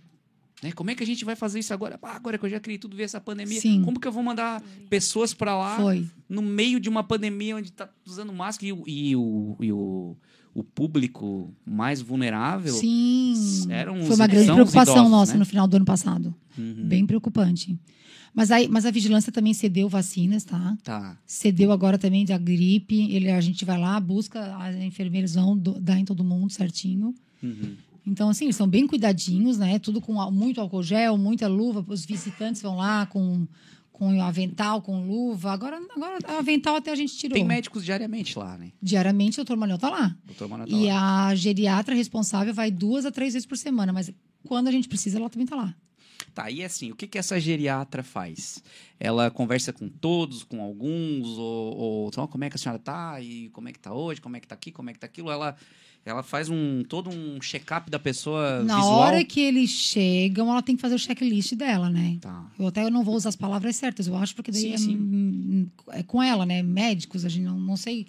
[0.62, 0.72] Né?
[0.72, 1.98] Como é que a gente vai fazer isso agora?
[2.02, 3.82] Ah, agora que eu já criei tudo, ver essa pandemia, Sim.
[3.84, 6.06] como que eu vou mandar pessoas para lá Foi.
[6.28, 10.16] no meio de uma pandemia onde tá usando máscara e, o- e o, e o,
[10.54, 13.66] o público mais vulnerável Sim.
[13.68, 15.38] eram Foi uma grande preocupação idosos, nossa né?
[15.38, 16.34] no final do ano passado.
[16.56, 16.88] Uhum.
[16.88, 17.78] Bem preocupante.
[18.34, 20.76] Mas, aí, mas a vigilância também cedeu vacinas, tá?
[20.84, 21.16] Tá.
[21.26, 23.10] Cedeu agora também da gripe.
[23.12, 27.14] Ele, a gente vai lá, busca, as enfermeiras vão do- dar em todo mundo certinho.
[27.42, 27.74] Uhum.
[28.06, 29.78] Então, assim, eles são bem cuidadinhos, né?
[29.78, 31.84] Tudo com muito álcool gel, muita luva.
[31.88, 33.46] Os visitantes vão lá com,
[33.92, 35.52] com avental, com luva.
[35.52, 37.34] Agora, agora avental até a gente tirou.
[37.34, 38.70] Tem médicos diariamente lá, né?
[38.80, 40.16] Diariamente o doutor Manuel tá lá.
[40.24, 41.26] Doutor Manuel tá E lá.
[41.28, 44.10] a geriatra responsável vai duas a três vezes por semana, mas
[44.46, 45.74] quando a gente precisa, ela também tá lá.
[46.38, 48.62] Tá, e assim, o que, que essa geriatra faz?
[49.00, 53.20] Ela conversa com todos, com alguns, ou, ou só como é que a senhora tá,
[53.20, 55.06] e como é que tá hoje, como é que tá aqui, como é que tá
[55.08, 55.32] aquilo.
[55.32, 55.56] Ela,
[56.06, 58.98] ela faz um todo um check-up da pessoa Na visual.
[59.00, 62.18] hora que eles chegam, ela tem que fazer o checklist dela, né?
[62.20, 62.46] Tá.
[62.56, 65.70] Eu até não vou usar as palavras certas, eu acho, porque daí Sim, é, sim.
[65.88, 66.62] é com ela, né?
[66.62, 68.06] Médicos, a gente não, não sei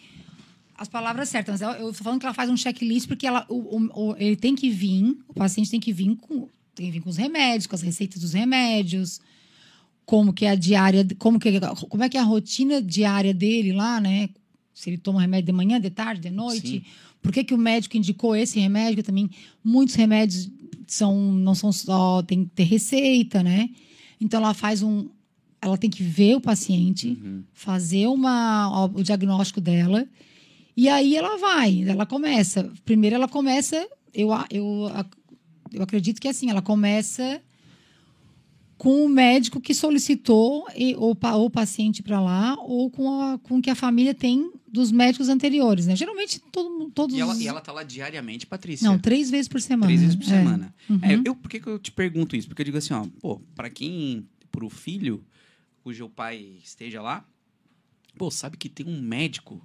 [0.78, 3.44] as palavras certas, mas eu, eu tô falando que ela faz um checklist porque ela,
[3.50, 6.48] o- o- ele tem que vir, o paciente tem que vir com,
[6.80, 9.20] tem que vir com os remédios, com as receitas dos remédios,
[10.06, 11.52] como que é a diária, como que
[11.90, 14.30] como é que é a rotina diária dele lá, né?
[14.74, 16.68] Se ele toma remédio de manhã, de tarde, de noite.
[16.68, 16.82] Sim.
[17.22, 19.04] Por que, que o médico indicou esse remédio?
[19.04, 19.30] Também
[19.62, 20.50] muitos remédios
[20.88, 23.70] são não são só tem que ter receita, né?
[24.22, 25.10] Então ela faz um
[25.62, 27.44] ela tem que ver o paciente, Uhum.
[27.52, 30.08] fazer uma, o diagnóstico dela
[30.78, 32.72] e aí ela vai, ela começa.
[32.86, 34.90] Primeiro ela começa, eu, eu,
[35.74, 37.42] eu acredito que assim, ela começa
[38.78, 43.38] com o médico que solicitou e, ou, ou o paciente para lá, ou com, a,
[43.40, 45.98] com o que a família tem dos médicos anteriores, né?
[45.98, 47.14] Geralmente todo, todos.
[47.14, 48.88] E ela, os- e ela tá lá diariamente, Patrícia?
[48.90, 49.88] Não, três vezes por semana.
[49.88, 50.28] Três vezes por É.
[50.28, 50.74] semana.
[50.90, 51.00] Uhum.
[51.04, 52.48] É, eu, por que, que eu te pergunto isso?
[52.48, 55.26] Porque eu digo assim, ó, pô, pra quem, pro filho
[55.84, 57.26] cujo pai esteja lá,
[58.18, 59.62] pô, sabe que tem um médico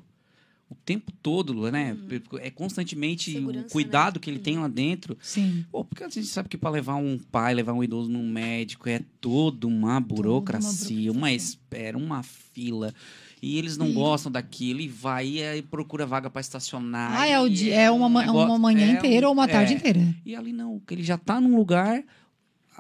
[0.74, 1.96] o tempo todo, né?
[2.40, 4.20] É constantemente o Segurança, cuidado né?
[4.20, 5.16] que ele tem lá dentro.
[5.22, 5.64] Sim.
[5.70, 8.88] Pô, porque a gente sabe que para levar um pai, levar um idoso num médico
[8.88, 11.36] é toda uma burocracia, uma, burocracia.
[11.36, 12.94] espera, uma fila.
[13.40, 17.12] E eles não E- gostam daquilo e vai e procura vaga para estacionar.
[17.20, 19.46] Ah, é, o dia, é uma, um negócio- uma manhã é um- inteira ou uma
[19.46, 19.76] tarde é.
[19.76, 20.14] inteira.
[20.24, 22.02] E ali não, que ele já tá num lugar.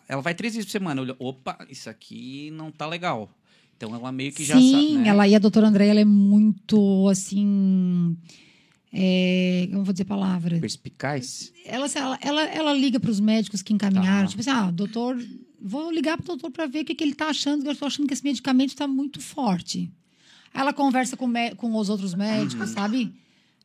[0.08, 1.00] Ela vai três vezes por semana.
[1.00, 3.30] Olha, opa, isso aqui não tá legal.
[3.76, 4.92] Então ela meio que já Sim, sabe.
[4.98, 5.08] Né?
[5.08, 8.16] ela e a doutora Andréia, ela é muito, assim...
[8.96, 10.60] É, como eu vou dizer a palavra?
[10.60, 11.52] Perspicaz.
[11.66, 14.22] Ela, ela, ela, ela liga para os médicos que encaminharam.
[14.22, 14.28] Tá.
[14.28, 15.20] Tipo assim, ah, doutor,
[15.60, 17.64] vou ligar para o doutor para ver o que, que ele está achando.
[17.66, 19.90] Eu estou achando que esse medicamento está muito forte.
[20.52, 22.74] Aí Ela conversa com, com os outros médicos, Uhum.
[22.74, 23.12] sabe?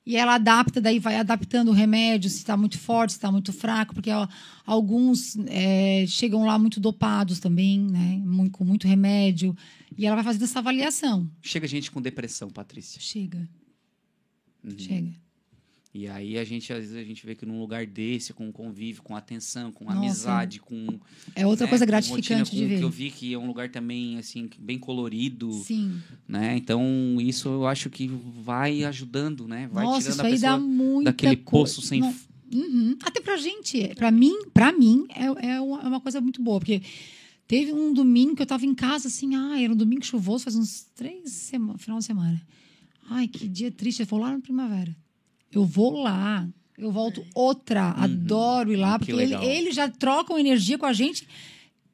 [0.06, 3.54] E ela adapta, daí vai adaptando o remédio, se está muito forte, se está muito
[3.54, 4.28] fraco, porque ó,
[4.66, 8.20] alguns é, chegam lá muito dopados também, né?
[8.26, 9.56] Muito, com muito remédio.
[9.98, 11.30] E ela vai fazendo essa avaliação.
[11.42, 13.00] Chega gente com depressão, Patrícia.
[13.00, 13.48] Chega,
[14.64, 14.78] Uhum.
[14.78, 15.14] chega.
[16.00, 19.04] E aí a gente, às vezes, a gente vê que num lugar desse, com convívio,
[19.04, 19.98] com atenção, com Nossa.
[19.98, 20.98] amizade, com.
[21.36, 22.96] É outra né, coisa gratificante rotina, de com- Que eu ver.
[22.96, 26.02] vi que é um lugar também, assim, bem colorido, Sim.
[26.26, 26.56] né?
[26.56, 26.82] Então,
[27.20, 29.68] isso eu acho que vai ajudando, né?
[29.74, 32.16] Vai Nossa, tirando isso a aí pessoa dá muita daquele poço sem, Não,
[32.52, 32.96] Uhum.
[33.04, 35.26] Até pra gente, pra mim, pra mim, é,
[35.56, 36.82] é uma é uma coisa muito boa, porque
[37.46, 40.56] teve um domingo que eu tava em casa, assim, ah, era um domingo chuvoso, faz
[40.56, 42.42] uns três semanas, final de semana.
[43.10, 44.96] Ai, que dia triste, eu vou lá na primavera.
[45.52, 46.48] Eu vou lá,
[46.78, 49.44] eu volto outra, adoro ir lá, Que porque ele, legal.
[49.44, 51.28] eles já trocam energia com a gente,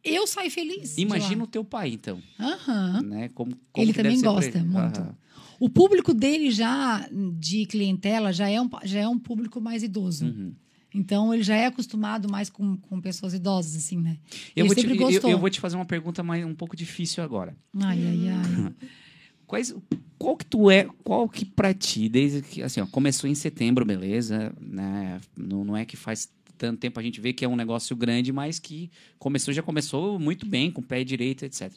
[0.03, 0.97] eu saio feliz.
[0.97, 2.21] Imagina o teu pai, então.
[2.39, 3.01] Aham.
[3.01, 3.29] Né?
[3.29, 4.77] Como, como Ele também gosta muito.
[4.99, 5.15] Aham.
[5.59, 7.07] O público dele já
[7.39, 10.25] de clientela já é um, já é um público mais idoso.
[10.25, 10.53] Uhum.
[10.93, 14.17] Então ele já é acostumado mais com, com pessoas idosas, assim, né?
[14.55, 16.75] Eu, ele vou te, sempre eu- eu vou te fazer uma pergunta mais, um pouco
[16.75, 17.55] difícil agora.
[17.81, 18.73] Ai, ai, ai.
[19.47, 19.75] Quais,
[20.17, 23.85] qual que tu é, qual que pra ti, desde que, assim, ó, começou em setembro,
[23.85, 27.55] beleza, né, não, não é que faz tanto tempo a gente vê que é um
[27.55, 28.89] negócio grande, mas que
[29.19, 31.71] começou, já começou muito bem, com o pé direito, etc.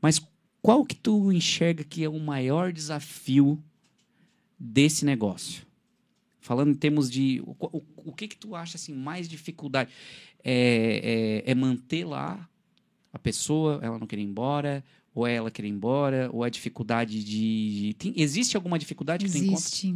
[0.00, 0.20] Mas
[0.62, 3.62] qual que tu enxerga que é o maior desafio
[4.58, 5.66] desse negócio?
[6.40, 9.90] Falando em termos de, o, o, o que que tu acha, assim, mais dificuldade?
[10.42, 12.48] É, é, é manter lá
[13.12, 14.84] a pessoa, ela não querer ir embora,
[15.14, 17.94] ou é ela querer ir embora, ou a dificuldade de.
[17.98, 19.56] tem- existe alguma dificuldade que tu encontra?
[19.64, 19.94] Existe.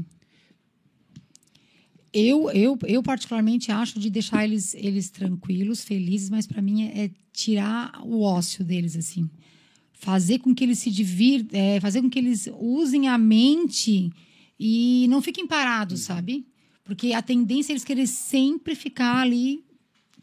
[2.12, 7.06] Eu, eu, eu particularmente acho de deixar eles, eles tranquilos, felizes, mas para mim é,
[7.06, 9.28] é tirar o ócio deles assim,
[9.92, 14.12] fazer com que eles se divirtam, é, fazer com que eles usem a mente
[14.58, 16.46] e não fiquem parados, sabe?
[16.84, 19.63] Porque a tendência é eles querem sempre ficar ali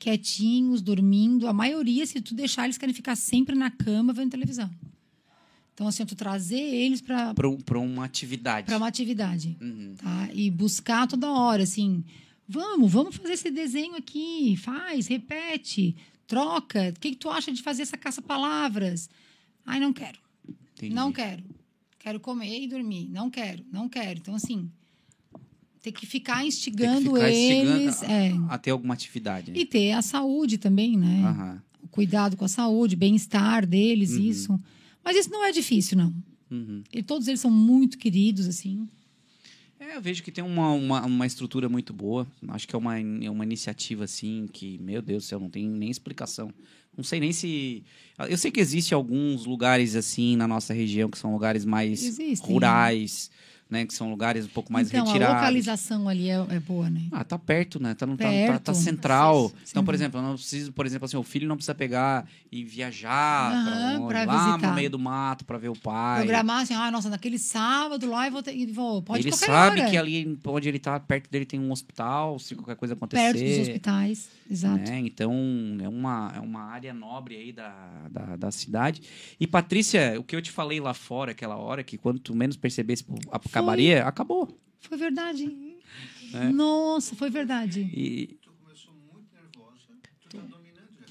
[0.02, 1.47] quietinhos, dormindo.
[1.47, 4.70] A maioria, se tu deixar, eles querem ficar sempre na cama vendo televisão.
[5.74, 8.66] Então, assim, tu trazer eles para Pra, pra uma atividade.
[8.66, 9.93] para uma atividade, Uhum.
[9.97, 10.30] tá?
[10.34, 12.04] E buscar toda hora, assim,
[12.47, 15.95] vamos, vamos fazer esse desenho aqui, faz, repete,
[16.28, 16.89] troca.
[16.95, 19.10] O que, que tu acha de fazer essa caça-palavras?
[19.66, 20.18] Ai, não quero,
[20.76, 20.93] Entendi.
[20.95, 21.43] não quero.
[21.99, 23.08] Quero comer e dormir.
[23.10, 24.20] Não quero, não quero.
[24.20, 24.70] Então, assim,
[25.82, 28.03] tem que ficar Tem que instigando ficar instigando eles.
[28.03, 28.34] a, é.
[28.49, 29.51] a ter alguma atividade.
[29.51, 29.57] né?
[29.59, 31.23] E ter a saúde também, né?
[31.25, 31.61] Aham.
[31.84, 34.19] O cuidado com a saúde, bem-estar deles, Uhum.
[34.21, 34.59] isso.
[35.03, 36.13] Mas isso não é difícil, não.
[36.51, 36.84] Uhum.
[36.93, 38.88] E todos eles são muito queridos, assim.
[39.79, 42.27] É, eu vejo que tem uma, uma, uma estrutura muito boa.
[42.49, 45.67] Acho que é uma, é uma iniciativa, assim, que, meu Deus do céu, não tem
[45.67, 46.53] nem explicação.
[46.95, 47.84] Não sei nem se.
[48.29, 52.36] Eu sei que existe alguns lugares, assim, na nossa região, que são lugares mais Existem.
[52.53, 53.32] rurais,
[53.72, 53.86] né?
[53.86, 55.36] Que são lugares um pouco mais então, retirados.
[55.36, 57.01] a localização ali é, é boa, né?
[57.11, 57.93] Ah, tá perto, né?
[57.95, 58.63] Tá, no- tá- tá, Perto.
[58.63, 59.49] tá central.
[59.49, 59.55] Sim.
[59.72, 62.63] Então, por exemplo, eu não preciso, por exemplo, assim, o filho não precisa pegar e
[62.63, 64.67] viajar Aham, pra pra lá visitar.
[64.69, 66.24] no meio do mato pra ver o pai.
[66.24, 68.55] Programar assim, ah, nossa, naquele sábado lá eu vou ter.
[68.55, 69.89] e Vou, pode ele sabe hora.
[69.89, 73.34] que ali onde ele tá, perto dele tem um hospital, se qualquer coisa acontecer.
[73.34, 74.30] Perto dos hospitais.
[74.49, 74.89] Exato.
[74.91, 74.99] né?
[74.99, 75.32] Então,
[75.82, 77.74] é uma, é uma área nobre aí da,
[78.11, 79.01] da, da cidade.
[79.39, 82.57] E, Patrícia, o que eu te falei lá fora, aquela hora, que quando tu menos
[82.57, 83.05] percebesse,
[83.62, 84.57] acabaria, acabou.
[84.82, 85.51] Foi verdade.
[86.34, 86.49] É.
[86.49, 87.82] Nossa, foi verdade.
[87.82, 88.38] E...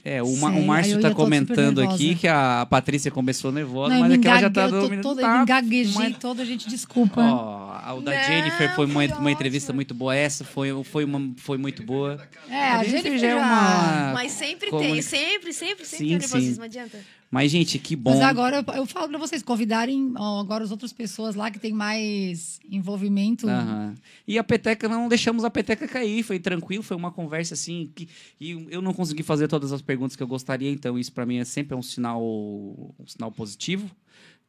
[0.03, 4.01] É, o, Ma- o Márcio tá super comentando aqui que a Patrícia começou nervosa, Não,
[4.01, 5.03] mas é que ela já tá tô dominando.
[5.03, 7.20] toda, tá, eu engaguejei mas- toda, gente, desculpa.
[7.20, 10.16] Ó, o da Não, Jennifer foi, foi uma entrevista muito boa.
[10.16, 12.18] Essa foi, foi, uma, foi muito boa.
[12.48, 14.12] é, a gente já é uma.
[14.14, 16.18] Mas sempre comuni- tem, sempre, sempre, sempre Sim, tem sim.
[16.18, 16.98] nervosismo, não adianta.
[17.31, 18.11] Mas, gente, que bom.
[18.11, 21.61] Mas agora eu, eu falo pra vocês convidarem ó, agora as outras pessoas lá que
[21.61, 23.49] tem mais envolvimento.
[23.49, 23.95] Aham.
[24.26, 27.93] E a peteca, não deixamos a peteca cair, foi tranquilo, foi uma conversa assim.
[27.95, 28.09] Que,
[28.41, 31.37] e eu não consegui fazer todas as perguntas que eu gostaria, então isso para mim
[31.37, 33.89] é sempre um sinal, um sinal positivo,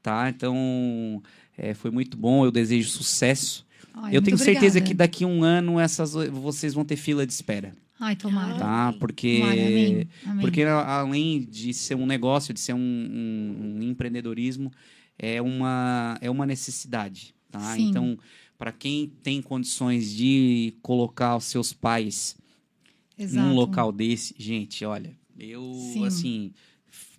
[0.01, 0.27] tá?
[0.29, 1.21] Então
[1.55, 3.63] é, foi muito bom, eu desejo sucesso.
[3.93, 4.87] Ai, eu tenho certeza obrigada.
[4.87, 8.55] que daqui a um ano essas, vocês vão ter fila de espera, Ai, tomara.
[8.57, 8.93] tá?
[8.99, 9.37] Porque.
[9.39, 10.07] Tomara, amém.
[10.25, 10.41] amém.
[10.41, 14.71] Porque além de ser um negócio, de ser um, um- um empreendedorismo,
[15.19, 17.33] é uma, é uma necessidade.
[17.51, 17.75] Tá?
[17.75, 17.89] Sim.
[17.89, 18.17] Então,
[18.57, 22.35] para quem tem condições de colocar os seus pais
[23.17, 23.47] Exato.
[23.47, 26.05] num local desse, gente, olha, eu, Sim.
[26.05, 26.53] assim,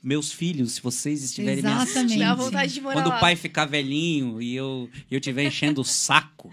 [0.03, 1.97] meus filhos, se vocês estiverem me Exatamente.
[1.99, 3.17] assistindo, Dá vontade de morar quando lá.
[3.17, 6.51] o pai ficar velhinho e eu e eu estiver enchendo o saco,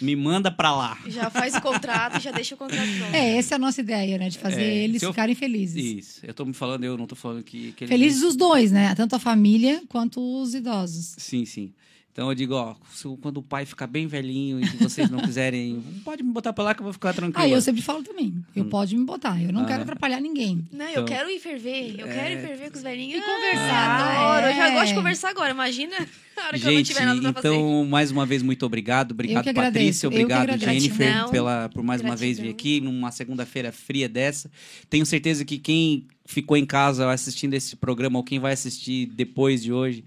[0.00, 0.98] me manda pra lá.
[1.06, 3.14] Já faz o contrato, já deixa o contrato pronto.
[3.14, 4.28] É, essa é a nossa ideia, né?
[4.28, 5.84] De fazer É, eles eu- ficarem felizes.
[6.06, 6.20] Isso.
[6.26, 8.94] Eu tô me falando, eu não tô falando que, que eles- Felizes os dois, né?
[8.94, 11.14] Tanto a família quanto os idosos.
[11.18, 11.72] Sim, sim.
[12.16, 12.74] Então eu digo, ó,
[13.20, 16.74] quando o pai ficar bem velhinho e vocês não quiserem, pode me botar pra lá
[16.74, 17.44] que eu vou ficar tranquilo.
[17.44, 18.42] Ah, eu sempre falo também.
[18.54, 19.38] Eu pode me botar.
[19.42, 19.64] Eu não Hum.
[19.64, 19.66] Ah.
[19.66, 20.66] quero atrapalhar ninguém.
[20.72, 21.94] Não, Então- eu quero ir ferver.
[21.98, 23.18] Eu quero ir ferver com os velhinhos.
[23.18, 24.46] E conversar, Adoro.
[24.46, 24.72] Eu já é.
[24.72, 25.50] gosto de conversar agora.
[25.50, 27.48] Imagina a hora que eu não Gente, tiver nada pra fazer.
[27.54, 29.12] então, mais uma vez, muito obrigado.
[29.12, 30.08] Obrigado, Patrícia.
[30.08, 30.58] Obrigado.
[30.58, 31.30] Jennifer, Gratidão.
[31.30, 32.76] pela, por mais uma vez vir Gratidão.
[32.76, 34.50] aqui, numa segunda-feira fria dessa.
[34.88, 39.62] Tenho certeza que quem ficou em casa assistindo esse programa, ou quem vai assistir depois
[39.62, 40.02] de hoje,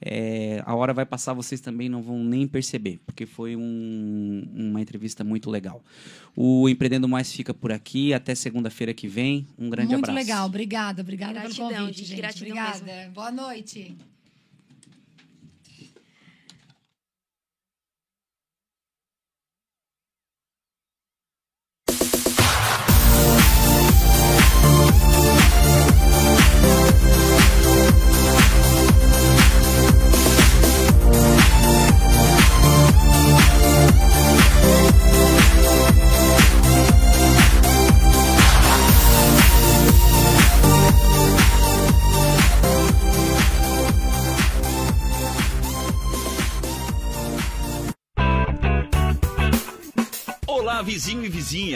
[0.00, 4.80] É, a hora vai passar, vocês também não vão nem perceber, porque foi um, uma
[4.80, 5.82] entrevista muito legal.
[6.36, 8.14] O Empreendendo Mais fica por aqui.
[8.14, 9.46] Até segunda-feira que vem.
[9.58, 10.18] Um grande Muito abraço.
[10.18, 10.46] legal.
[10.46, 12.16] Obrigada, obrigada Gratidão, pelo convite, gente, gente.
[12.18, 13.10] gratidão Obrigada.
[13.12, 13.96] Boa noite.